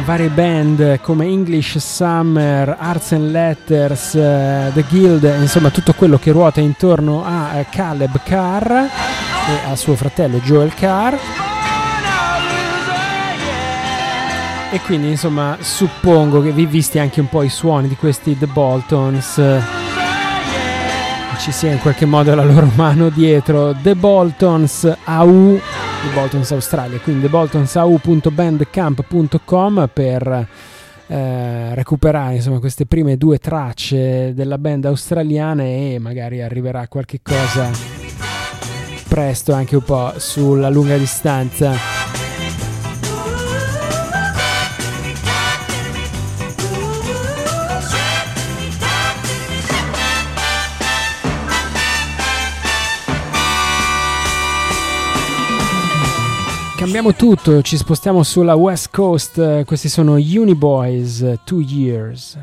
varie 0.02 0.30
band 0.30 1.00
come 1.02 1.26
English 1.26 1.78
Summer, 1.78 2.76
Arts 2.80 3.12
and 3.14 3.32
Letters, 3.32 4.14
uh, 4.14 4.72
The 4.74 4.84
Guild, 4.90 5.24
insomma 5.40 5.70
tutto 5.70 5.94
quello 5.94 6.18
che 6.18 6.32
ruota 6.32 6.60
intorno 6.60 7.24
a 7.24 7.52
uh, 7.54 7.66
Caleb 7.70 8.20
Carr 8.24 8.72
e 8.72 9.70
a 9.70 9.76
suo 9.76 9.96
fratello 9.96 10.40
Joel 10.40 10.74
Carr. 10.74 11.16
E 14.72 14.82
quindi 14.82 15.10
insomma 15.10 15.58
suppongo 15.60 16.42
che 16.42 16.52
vi 16.52 16.66
visti 16.66 16.98
anche 16.98 17.20
un 17.20 17.30
po' 17.30 17.44
i 17.44 17.50
suoni 17.50 17.88
di 17.88 17.96
questi 17.96 18.38
The 18.38 18.48
Boltons. 18.48 19.42
Ci 21.38 21.52
sia 21.52 21.72
in 21.72 21.80
qualche 21.80 22.06
modo 22.06 22.34
la 22.34 22.44
loro 22.44 22.70
mano 22.76 23.10
dietro. 23.10 23.76
The 23.82 23.96
Boltons 23.96 24.92
AU 25.04 25.62
The 26.04 26.10
Boltons 26.14 26.52
Australia. 26.52 27.00
Quindi 27.00 27.22
theboltonsau.bandcamp.com 27.22 29.90
per 29.94 30.48
eh, 31.08 31.76
recuperare 31.76 32.36
insomma 32.36 32.60
queste 32.60 32.86
prime 32.86 33.18
due 33.18 33.38
tracce 33.38 34.34
della 34.34 34.58
band 34.58 34.86
australiana 34.86 35.64
e 35.64 35.98
magari 36.00 36.42
arriverà 36.42 36.88
qualche 36.88 37.20
cosa 37.22 37.70
presto 39.08 39.54
anche 39.54 39.76
un 39.76 39.84
po' 39.84 40.14
sulla 40.18 40.70
lunga 40.70 40.98
distanza 40.98 42.03
cambiamo 56.84 57.14
tutto, 57.14 57.62
ci 57.62 57.78
spostiamo 57.78 58.24
sulla 58.24 58.56
West 58.56 58.90
Coast, 58.92 59.64
questi 59.64 59.88
sono 59.88 60.16
Uniboys, 60.16 61.36
Two 61.46 61.62
Years. 61.62 62.38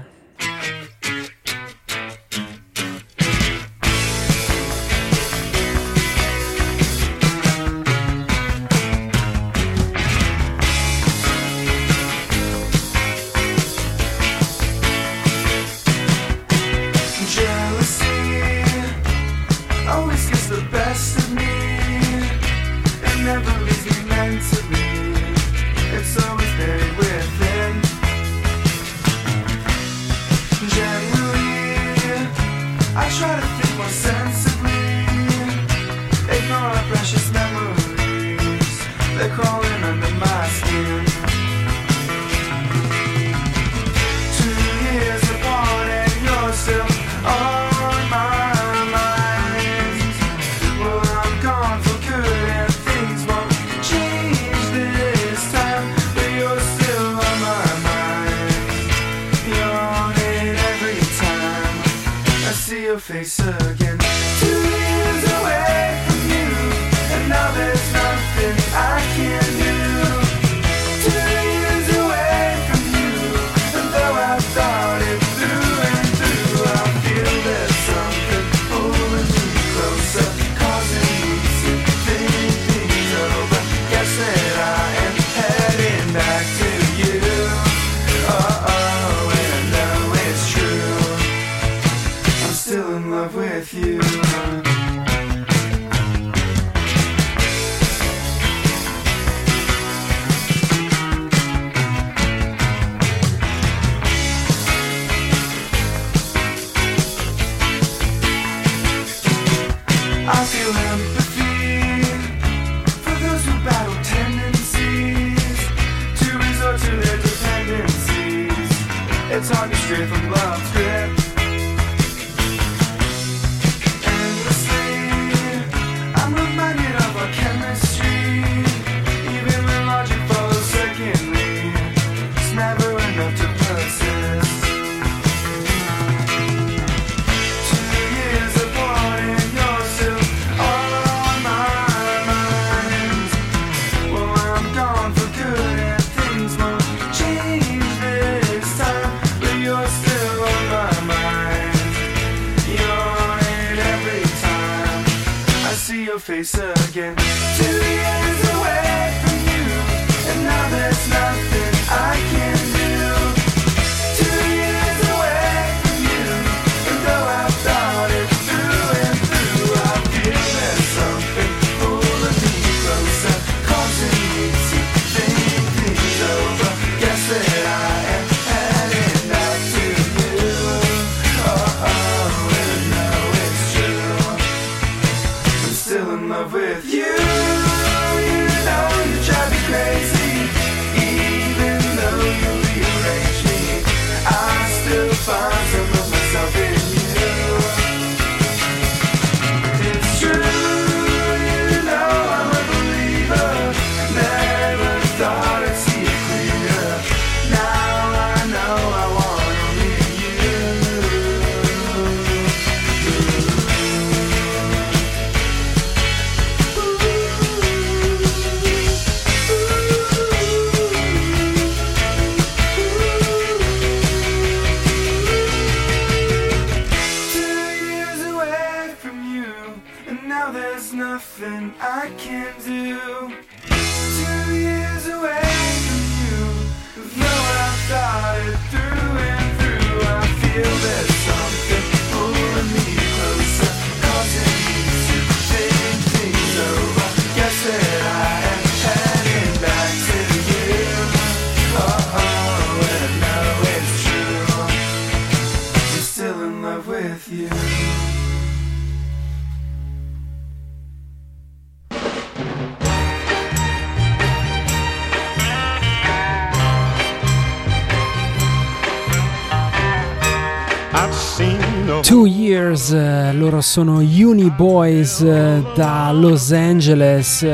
Two 272.11 272.27
Years, 272.27 272.91
eh, 272.91 273.33
loro 273.35 273.61
sono 273.61 273.99
Uni 273.99 274.51
Boys 274.51 275.21
eh, 275.21 275.63
da 275.77 276.11
Los 276.11 276.51
Angeles, 276.51 277.47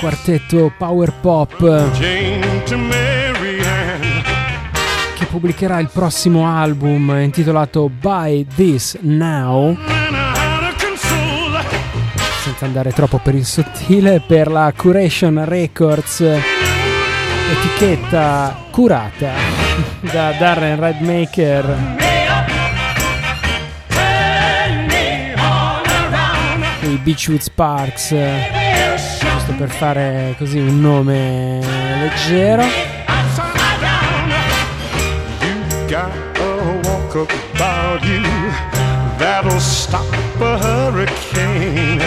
quartetto 0.00 0.72
power 0.78 1.12
pop. 1.20 1.90
Che 5.18 5.26
pubblicherà 5.28 5.78
il 5.78 5.90
prossimo 5.92 6.46
album 6.46 7.14
intitolato 7.20 7.90
Buy 7.90 8.46
This 8.54 8.96
Now, 9.02 9.76
senza 12.42 12.64
andare 12.64 12.92
troppo 12.92 13.20
per 13.22 13.34
il 13.34 13.44
sottile, 13.44 14.22
per 14.26 14.50
la 14.50 14.72
Curation 14.74 15.44
Records, 15.44 16.20
etichetta 17.50 18.64
curata 18.70 19.45
da 20.12 20.32
Darren 20.38 20.78
Redmaker. 20.78 22.04
i 26.82 26.98
Beachwood 26.98 27.40
Sparks, 27.40 28.14
giusto 29.18 29.52
per 29.58 29.68
fare 29.70 30.34
così 30.38 30.58
un 30.58 30.80
nome 30.80 31.60
leggero. 32.00 32.64
That'll 39.18 39.58
stop 39.60 40.04
a 40.40 40.58
hurricane. 40.58 42.02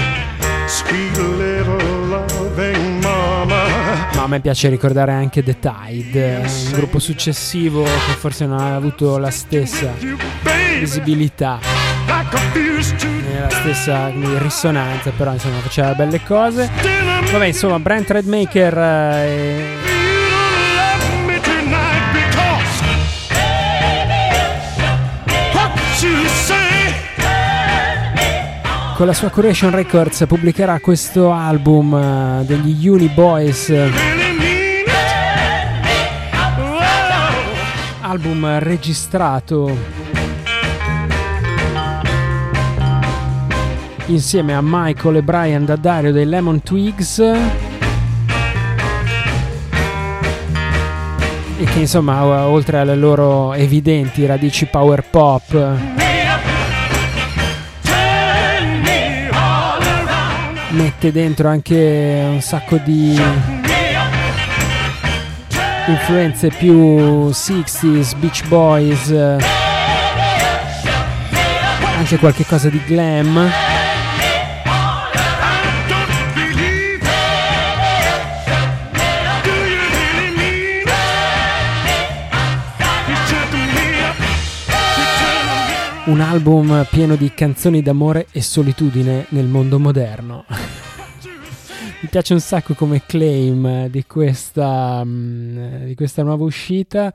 Sweet 0.68 1.18
little. 1.18 1.99
Ma 4.20 4.26
a 4.26 4.28
me 4.28 4.42
piace 4.42 4.68
ricordare 4.68 5.14
anche 5.14 5.42
The 5.42 5.60
Tide, 5.60 6.44
un 6.44 6.72
gruppo 6.74 7.00
successivo 7.00 7.84
che 7.84 8.12
forse 8.18 8.46
non 8.46 8.60
ha 8.60 8.76
avuto 8.76 9.18
la 9.18 9.32
stessa 9.32 9.94
visibilità, 10.78 11.58
la 13.40 13.50
stessa 13.50 14.12
risonanza, 14.40 15.12
però 15.12 15.32
insomma 15.32 15.60
faceva 15.60 15.94
belle 15.94 16.22
cose. 16.22 16.70
Vabbè, 17.32 17.46
insomma, 17.46 17.80
Brent 17.80 18.12
Redmaker 18.12 18.78
eh, 18.78 19.89
con 29.00 29.08
la 29.08 29.14
sua 29.14 29.30
Curation 29.30 29.72
Records 29.72 30.26
pubblicherà 30.28 30.78
questo 30.82 31.32
album 31.32 31.94
eh, 31.94 32.44
degli 32.44 32.86
Uni 32.86 33.08
Boys, 33.08 33.74
album 38.02 38.60
registrato 38.60 39.74
insieme 44.08 44.54
a 44.54 44.60
Michael 44.62 45.16
e 45.16 45.22
Brian 45.22 45.64
da 45.64 45.78
Dario 45.78 46.12
dei 46.12 46.26
Lemon 46.26 46.62
Twigs. 46.62 47.20
E 51.58 51.64
che 51.64 51.80
insomma 51.80 52.48
oltre 52.48 52.80
alle 52.80 52.96
loro 52.96 53.54
evidenti 53.54 54.26
radici 54.26 54.66
power 54.66 55.06
pop 55.10 55.99
mette 60.80 61.12
dentro 61.12 61.50
anche 61.50 62.26
un 62.26 62.40
sacco 62.40 62.78
di 62.78 63.20
influenze 65.88 66.48
più 66.50 67.28
60s, 67.28 68.16
Beach 68.18 68.48
Boys, 68.48 69.10
eh, 69.10 69.38
anche 71.98 72.18
qualche 72.18 72.46
cosa 72.46 72.70
di 72.70 72.82
glam. 72.86 73.69
Un 86.10 86.22
album 86.22 86.88
pieno 86.90 87.16
di 87.16 87.32
canzoni 87.36 87.84
d'amore 87.84 88.26
e 88.32 88.42
solitudine 88.42 89.28
nel 89.30 89.46
mondo 89.46 89.78
moderno. 89.78 90.44
Mi 92.02 92.10
piace 92.10 92.34
un 92.34 92.40
sacco 92.40 92.74
come 92.74 93.04
claim 93.06 93.86
di 93.90 94.04
questa, 94.08 95.04
mm, 95.06 95.84
di 95.86 95.94
questa 95.94 96.24
nuova 96.24 96.44
uscita. 96.46 97.14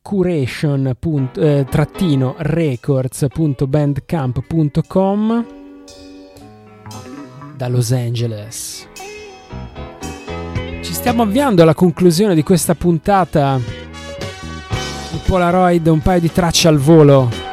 Curation 0.00 0.96
punt- 0.98 1.36
eh, 1.36 1.66
da 7.54 7.68
Los 7.68 7.92
Angeles. 7.92 8.88
Ci 10.80 10.92
stiamo 10.94 11.20
avviando 11.20 11.60
alla 11.60 11.74
conclusione 11.74 12.34
di 12.34 12.42
questa 12.42 12.74
puntata. 12.74 13.60
Il 15.12 15.20
Polaroid, 15.26 15.86
un 15.86 16.00
paio 16.00 16.20
di 16.20 16.32
tracce 16.32 16.68
al 16.68 16.78
volo. 16.78 17.51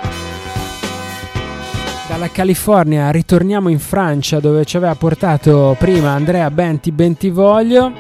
Dalla 2.20 2.32
California 2.34 3.10
ritorniamo 3.12 3.70
in 3.70 3.80
Francia 3.80 4.42
dove 4.42 4.66
ci 4.66 4.76
aveva 4.76 4.94
portato 4.96 5.74
prima 5.80 6.12
Andrea 6.12 6.52
Benti 6.52 6.92
Bentivoglio 6.92 7.94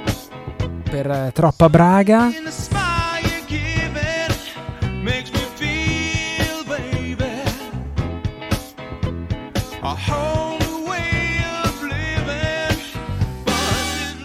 per 0.83 1.09
eh, 1.09 1.31
Troppa 1.33 1.69
Braga. 1.69 2.29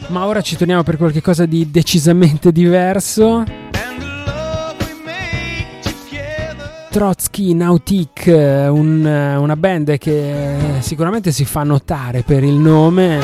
Ma 0.09 0.27
ora 0.27 0.41
ci 0.41 0.57
torniamo 0.57 0.83
per 0.83 0.97
qualcosa 0.97 1.47
di 1.47 1.71
decisamente 1.71 2.51
diverso. 2.51 3.64
Trotsky 6.95 7.55
Nautic, 7.55 8.29
eh, 8.29 8.69
un- 8.69 9.05
eh, 9.05 9.35
una 9.35 9.57
band 9.57 9.99
che 9.99 10.55
sicuramente 10.79 11.33
si 11.33 11.45
fa 11.45 11.65
notare 11.65 12.23
per 12.23 12.45
il 12.45 12.55
nome, 12.55 13.19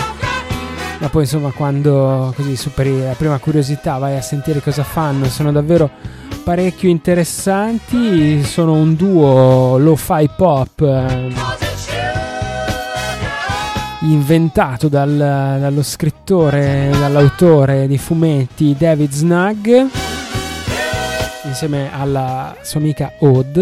ma 0.98 1.08
poi 1.08 1.22
insomma 1.22 1.52
quando 1.52 2.32
così 2.34 2.56
superi 2.56 3.00
la 3.00 3.12
prima 3.16 3.38
curiosità 3.38 3.98
vai 3.98 4.16
a 4.16 4.22
sentire 4.22 4.60
cosa 4.60 4.82
fanno, 4.82 5.26
sono 5.26 5.52
davvero 5.52 5.88
parecchio 6.42 6.88
interessanti, 6.88 8.42
sono 8.42 8.72
un 8.72 8.96
duo 8.96 9.78
lo-fi 9.78 10.28
pop 10.36 10.80
eh, 10.80 11.32
inventato 14.00 14.88
dal- 14.88 15.16
dallo 15.60 15.82
scrittore, 15.84 16.90
dall'autore 16.98 17.86
di 17.86 17.98
fumetti 17.98 18.74
David 18.76 19.12
Snug 19.12 19.86
insieme 21.44 21.90
alla 21.92 22.56
sua 22.62 22.80
amica 22.80 23.12
Odd 23.18 23.58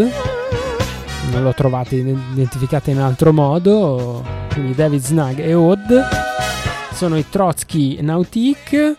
non 1.30 1.42
l'ho 1.42 1.54
trovata 1.54 1.94
identificata 1.94 2.90
in 2.90 2.98
altro 2.98 3.32
modo 3.32 4.22
quindi 4.52 4.74
David 4.74 5.00
Snug 5.00 5.38
e 5.38 5.54
Odd 5.54 5.92
sono 6.92 7.16
i 7.16 7.28
Trotsky 7.28 7.98
around. 7.98 8.96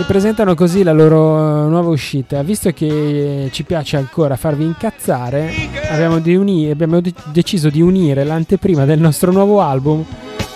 che 0.00 0.06
presentano 0.06 0.54
così 0.54 0.82
la 0.82 0.92
loro 0.92 1.68
nuova 1.68 1.90
uscita. 1.90 2.42
Visto 2.42 2.72
che 2.72 3.50
ci 3.52 3.64
piace 3.64 3.98
ancora 3.98 4.36
farvi 4.36 4.64
incazzare 4.64 5.52
abbiamo, 5.90 6.20
di 6.20 6.34
uni- 6.34 6.70
abbiamo 6.70 7.00
de- 7.00 7.12
deciso 7.26 7.68
di 7.68 7.82
unire 7.82 8.24
l'anteprima 8.24 8.86
del 8.86 8.98
nostro 8.98 9.30
nuovo 9.30 9.60
album 9.60 10.02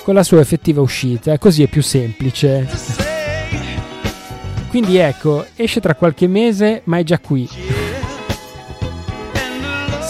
con 0.05 0.14
la 0.14 0.22
sua 0.22 0.40
effettiva 0.40 0.80
uscita 0.80 1.36
così 1.38 1.64
è 1.64 1.66
più 1.66 1.82
semplice 1.82 2.68
quindi 4.68 4.98
ecco 4.98 5.44
esce 5.57 5.80
tra 5.80 5.96
qualche 5.96 6.28
mese 6.28 6.82
ma 6.84 6.98
è 6.98 7.02
già 7.02 7.18
qui 7.18 7.48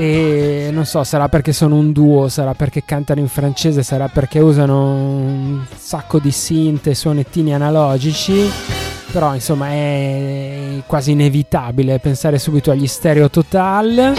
e 0.00 0.70
non 0.72 0.86
so, 0.86 1.04
sarà 1.04 1.28
perché 1.28 1.52
sono 1.52 1.74
un 1.74 1.92
duo, 1.92 2.30
sarà 2.30 2.54
perché 2.54 2.84
cantano 2.86 3.20
in 3.20 3.28
francese, 3.28 3.82
sarà 3.82 4.08
perché 4.08 4.38
usano 4.38 4.94
un 4.94 5.60
sacco 5.76 6.18
di 6.18 6.30
synth 6.30 6.86
e 6.86 6.94
suonettini 6.94 7.52
analogici, 7.52 8.50
però 9.12 9.34
insomma 9.34 9.68
è 9.68 10.82
quasi 10.86 11.10
inevitabile 11.10 11.98
pensare 11.98 12.38
subito 12.38 12.70
agli 12.70 12.86
stereo 12.86 13.28
total 13.28 14.14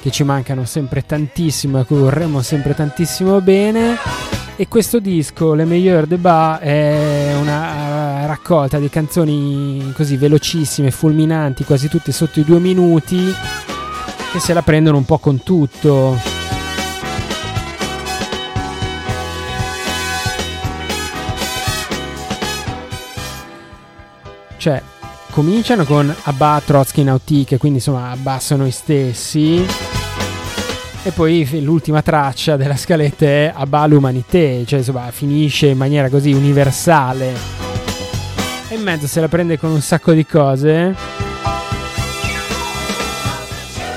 che 0.00 0.10
ci 0.12 0.22
mancano 0.22 0.64
sempre 0.64 1.04
tantissimo 1.04 1.80
e 1.80 1.84
cui 1.84 1.98
vorremmo 1.98 2.40
sempre 2.40 2.72
tantissimo 2.72 3.40
bene. 3.40 3.96
E 4.54 4.68
questo 4.68 5.00
disco, 5.00 5.54
Le 5.54 5.64
Meilleur 5.64 6.06
de 6.06 6.16
Bas, 6.16 6.60
è 6.60 7.34
una 7.40 8.24
raccolta 8.26 8.78
di 8.78 8.88
canzoni 8.88 9.92
così 9.96 10.16
velocissime, 10.16 10.92
fulminanti, 10.92 11.64
quasi 11.64 11.88
tutte 11.88 12.12
sotto 12.12 12.38
i 12.38 12.44
due 12.44 12.60
minuti, 12.60 13.34
che 14.32 14.40
se 14.40 14.52
la 14.52 14.62
prendono 14.62 14.96
un 14.96 15.04
po' 15.04 15.18
con 15.18 15.42
tutto. 15.42 16.18
Cioè, 24.56 24.82
cominciano 25.30 25.84
con 25.84 26.12
Abba 26.24 26.60
Trotsky 26.64 27.02
Nautique, 27.02 27.58
quindi 27.58 27.78
insomma 27.78 28.10
abbassano 28.10 28.66
i 28.66 28.70
stessi. 28.70 29.64
E 31.02 31.12
poi 31.12 31.62
l'ultima 31.62 32.02
traccia 32.02 32.56
della 32.56 32.76
scaletta 32.76 33.26
è 33.26 33.52
Abba 33.54 33.86
l'Humanité, 33.86 34.64
cioè 34.66 34.80
insomma 34.80 35.08
finisce 35.12 35.68
in 35.68 35.76
maniera 35.76 36.08
così 36.08 36.32
universale. 36.32 37.32
E 38.68 38.74
in 38.74 38.82
mezzo 38.82 39.06
se 39.06 39.20
la 39.20 39.28
prende 39.28 39.56
con 39.56 39.70
un 39.70 39.80
sacco 39.80 40.10
di 40.12 40.26
cose. 40.26 41.25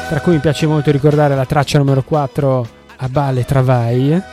Tra 0.10 0.22
cui 0.22 0.34
mi 0.34 0.39
piace 0.39 0.66
molto 0.66 0.89
ricordare 0.89 1.36
la 1.36 1.45
traccia 1.45 1.78
numero 1.78 2.01
4 2.01 2.68
Abba 2.97 3.30
le 3.30 3.45
Travail. 3.45 4.24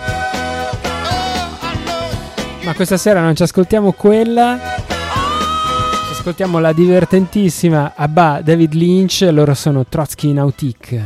Ma 2.65 2.75
questa 2.75 2.97
sera 2.97 3.21
non 3.21 3.37
ci 3.37 3.43
ascoltiamo 3.43 3.93
quella, 3.93 4.59
ci 4.89 6.13
ascoltiamo 6.13 6.61
la 6.61 6.73
divertentissima 6.73 7.93
Abba 7.95 8.41
David 8.43 8.73
Lynch, 8.73 9.29
loro 9.31 9.53
sono 9.53 9.85
Trotsky 9.87 10.33
Nautique. 10.33 11.05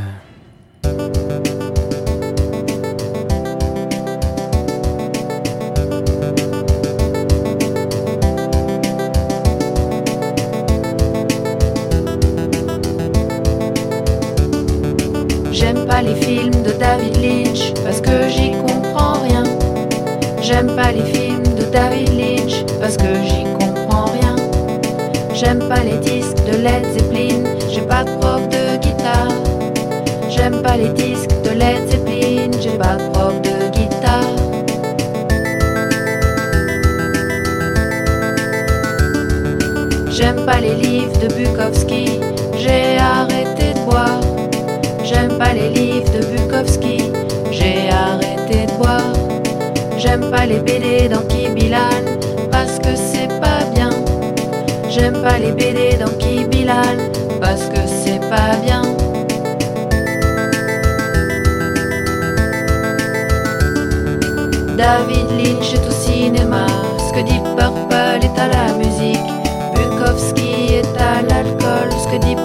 Les 50.65 50.79
BD 50.79 51.09
d'Anki 51.09 51.49
Bilal, 51.49 52.03
parce 52.51 52.77
que 52.79 52.95
c'est 52.95 53.27
pas 53.39 53.63
bien. 53.73 53.89
J'aime 54.89 55.21
pas 55.21 55.37
les 55.39 55.51
BD 55.51 55.97
d'Anki 55.97 56.45
Bilal, 56.45 56.97
parce 57.39 57.65
que 57.65 57.79
c'est 57.87 58.19
pas 58.29 58.55
bien. 58.63 58.81
David 64.77 65.29
Lynch 65.37 65.73
est 65.73 65.87
au 65.87 65.91
cinéma, 65.91 66.65
ce 66.97 67.13
que 67.13 67.21
dit 67.21 67.39
Purple 67.57 68.25
est 68.25 68.39
à 68.39 68.47
la 68.47 68.73
musique. 68.73 69.19
Bukowski 69.75 70.75
est 70.75 71.01
à 71.01 71.21
l'alcool, 71.21 71.89
ce 71.91 72.07
que 72.07 72.17
dit 72.17 72.35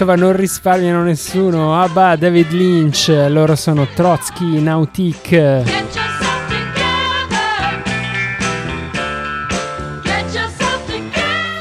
insomma 0.00 0.16
non 0.16 0.34
risparmiano 0.34 1.02
nessuno. 1.02 1.86
Bah, 1.92 2.16
David 2.16 2.52
Lynch, 2.52 3.08
loro 3.28 3.54
sono 3.54 3.86
Trotsky 3.94 4.62
together. 4.90 5.62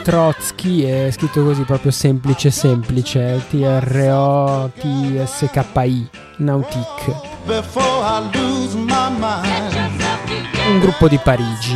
Trotsky 0.04 0.84
è 0.84 1.12
scritto 1.12 1.44
così 1.44 1.64
proprio 1.64 1.92
semplice 1.92 2.50
semplice 2.50 3.44
T-R-O-T-S-K-I 3.50 4.80
mind, 9.20 9.76
un 10.72 10.80
gruppo 10.80 11.10
di 11.10 11.20
Parigi 11.22 11.76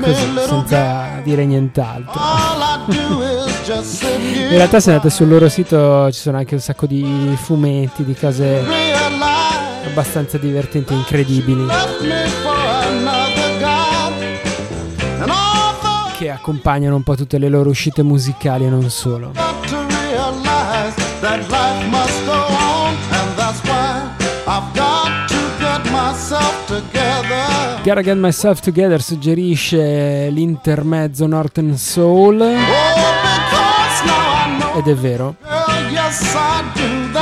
così 0.00 0.38
senza 0.46 1.20
dire 1.22 1.44
nient'altro 1.44 2.18
In 3.70 4.48
realtà 4.48 4.80
se 4.80 4.90
andate 4.92 5.10
sul 5.10 5.28
loro 5.28 5.50
sito 5.50 6.10
ci 6.10 6.20
sono 6.20 6.38
anche 6.38 6.54
un 6.54 6.60
sacco 6.60 6.86
di 6.86 7.36
fumetti 7.36 8.02
di 8.02 8.14
cose 8.14 8.64
abbastanza 9.84 10.38
divertenti 10.38 10.94
e 10.94 10.96
incredibili 10.96 11.66
che 16.16 16.30
accompagnano 16.30 16.96
un 16.96 17.02
po' 17.02 17.14
tutte 17.14 17.36
le 17.36 17.50
loro 17.50 17.68
uscite 17.68 18.02
musicali 18.02 18.64
e 18.64 18.68
non 18.70 18.88
solo. 18.88 19.32
Gotta 27.84 28.02
Get 28.02 28.16
Myself 28.16 28.60
Together 28.60 29.00
suggerisce 29.00 30.28
l'intermezzo 30.30 31.26
Northern 31.26 31.76
Soul 31.76 33.07
ed 34.78 34.88
è 34.88 34.94
vero 34.94 35.34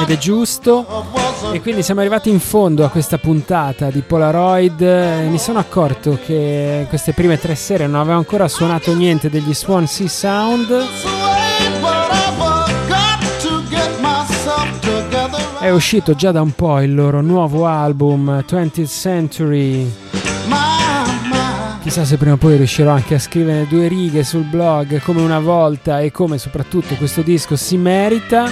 ed 0.03 0.11
è 0.11 0.19
giusto 0.19 1.05
E 1.53 1.61
quindi 1.61 1.83
siamo 1.83 2.01
arrivati 2.01 2.29
in 2.31 2.39
fondo 2.39 2.85
a 2.85 2.89
questa 2.89 3.19
puntata 3.19 3.91
di 3.91 4.01
Polaroid. 4.01 4.81
Mi 5.29 5.39
sono 5.39 5.59
accorto 5.59 6.19
che 6.25 6.87
queste 6.89 7.13
prime 7.13 7.39
tre 7.39 7.55
serie 7.55 7.87
non 7.87 8.01
avevo 8.01 8.19
ancora 8.19 8.47
suonato 8.49 8.95
niente 8.95 9.31
degli 9.31 9.55
Sound. 9.55 10.85
get 13.71 13.99
myself 14.01 14.79
together. 14.81 15.59
È 15.59 15.71
uscito 15.71 16.15
già 16.15 16.33
da 16.33 16.43
un 16.43 16.53
po' 16.53 16.81
il 16.81 16.95
loro 16.95 17.21
nuovo 17.21 17.67
album 17.67 18.45
20th 18.47 18.87
Century. 18.89 19.91
Chissà 21.97 22.09
se 22.11 22.19
prima 22.19 22.35
o 22.35 22.37
poi 22.37 22.59
riuscirò 22.59 22.91
anche 22.91 23.15
a 23.15 23.19
scrivere 23.19 23.67
due 23.67 23.89
righe 23.89 24.23
sul 24.23 24.43
blog 24.43 25.01
come 25.01 25.23
una 25.23 25.41
volta 25.41 26.01
e 26.01 26.11
come 26.11 26.37
soprattutto 26.37 26.95
questo 26.97 27.23
disco 27.23 27.57
si 27.57 27.79
merita. 27.79 28.51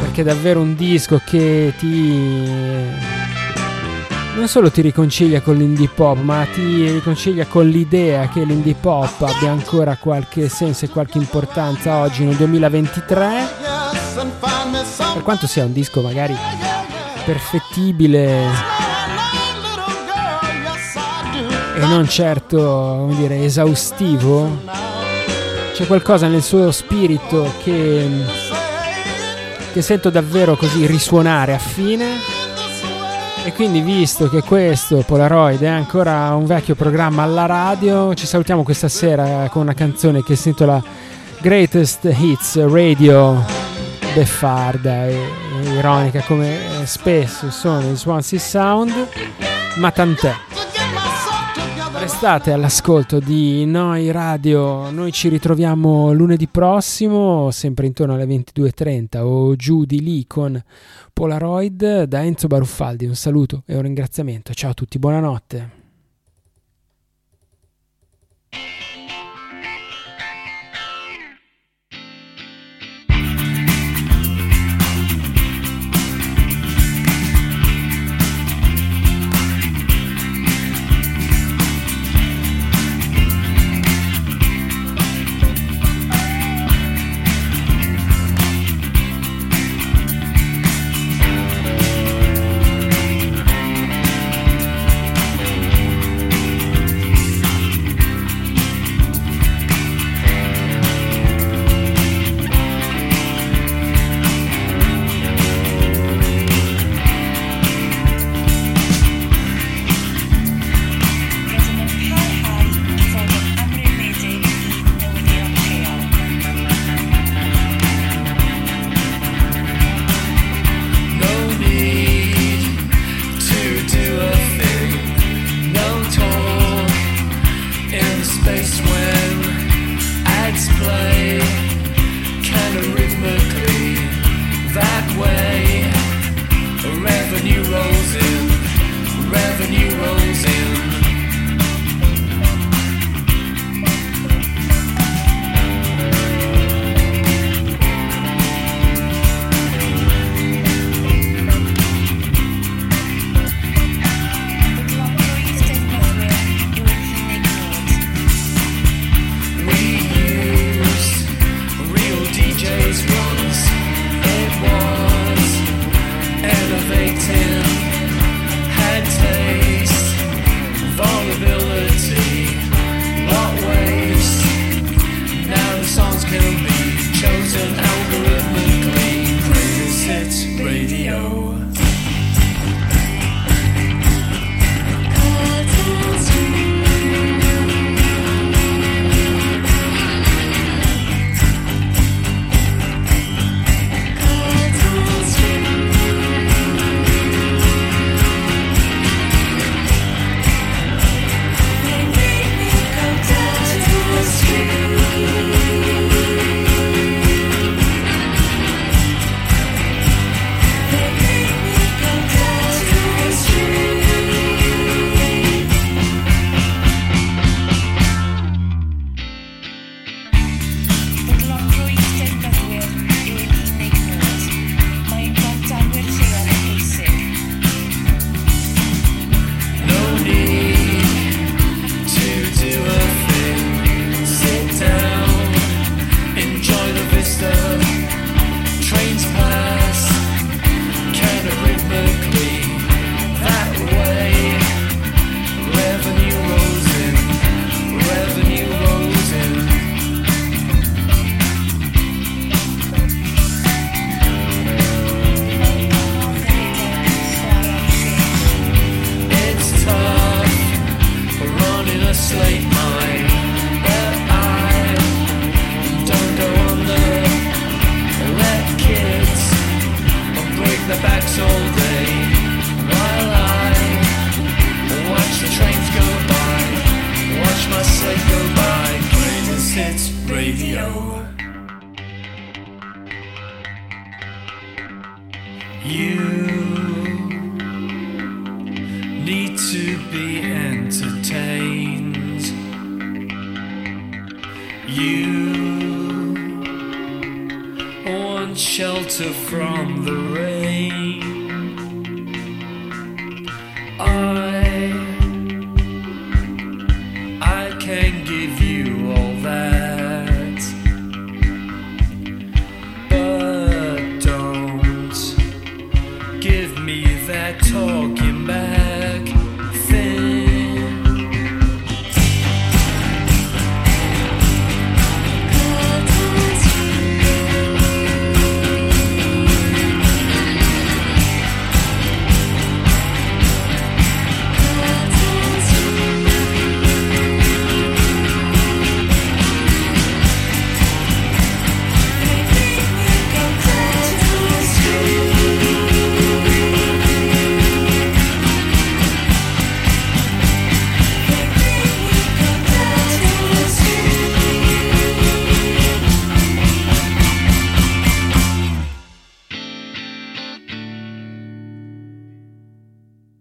Perché 0.00 0.22
è 0.22 0.24
davvero 0.24 0.62
un 0.62 0.74
disco 0.74 1.20
che 1.22 1.74
ti 1.76 2.48
non 4.36 4.48
solo 4.48 4.70
ti 4.70 4.80
riconcilia 4.80 5.42
con 5.42 5.56
l'indie 5.56 5.90
pop, 5.94 6.16
ma 6.20 6.46
ti 6.50 6.90
riconcilia 6.92 7.44
con 7.44 7.68
l'idea 7.68 8.30
che 8.30 8.42
l'indie 8.42 8.76
pop 8.80 9.20
abbia 9.20 9.50
ancora 9.50 9.98
qualche 9.98 10.48
senso 10.48 10.86
e 10.86 10.88
qualche 10.88 11.18
importanza 11.18 11.98
oggi 11.98 12.24
nel 12.24 12.36
2023. 12.36 13.48
Per 15.12 15.22
quanto 15.22 15.46
sia 15.46 15.66
un 15.66 15.74
disco 15.74 16.00
magari 16.00 16.34
perfettibile 17.26 18.79
e 21.80 21.86
non 21.86 22.06
certo, 22.08 22.58
come 22.58 23.16
dire, 23.16 23.42
esaustivo, 23.42 24.58
c'è 25.72 25.86
qualcosa 25.86 26.26
nel 26.26 26.42
suo 26.42 26.70
spirito 26.72 27.50
che, 27.62 28.06
che 29.72 29.80
sento 29.80 30.10
davvero 30.10 30.56
così 30.56 30.86
risuonare 30.86 31.54
a 31.54 31.58
fine. 31.58 32.38
E 33.44 33.54
quindi 33.54 33.80
visto 33.80 34.28
che 34.28 34.42
questo 34.42 35.02
Polaroid 35.06 35.62
è 35.62 35.68
ancora 35.68 36.34
un 36.34 36.44
vecchio 36.44 36.74
programma 36.74 37.22
alla 37.22 37.46
radio, 37.46 38.14
ci 38.14 38.26
salutiamo 38.26 38.62
questa 38.62 38.88
sera 38.88 39.48
con 39.50 39.62
una 39.62 39.72
canzone 39.72 40.22
che 40.22 40.36
si 40.36 40.48
intitola 40.48 40.82
Greatest 41.40 42.04
Hits 42.04 42.62
Radio. 42.66 43.42
Beffarda 44.12 45.06
e, 45.06 45.14
e 45.14 45.68
ironica 45.78 46.20
come 46.26 46.58
spesso 46.84 47.50
sono 47.50 47.90
i 47.92 47.96
Swansea 47.96 48.38
Sound, 48.38 49.08
ma 49.76 49.90
tant'è. 49.92 50.49
Restate 52.22 52.52
all'ascolto 52.52 53.18
di 53.18 53.64
Noi 53.64 54.10
Radio, 54.10 54.90
noi 54.90 55.10
ci 55.10 55.30
ritroviamo 55.30 56.12
lunedì 56.12 56.48
prossimo, 56.48 57.50
sempre 57.50 57.86
intorno 57.86 58.12
alle 58.12 58.26
22.30 58.26 59.20
o 59.20 59.56
giù 59.56 59.86
di 59.86 60.02
lì 60.02 60.26
con 60.26 60.62
Polaroid 61.14 62.02
da 62.02 62.22
Enzo 62.22 62.46
Baruffaldi. 62.46 63.06
Un 63.06 63.14
saluto 63.14 63.62
e 63.64 63.74
un 63.74 63.80
ringraziamento. 63.80 64.52
Ciao 64.52 64.72
a 64.72 64.74
tutti, 64.74 64.98
buonanotte. 64.98 65.70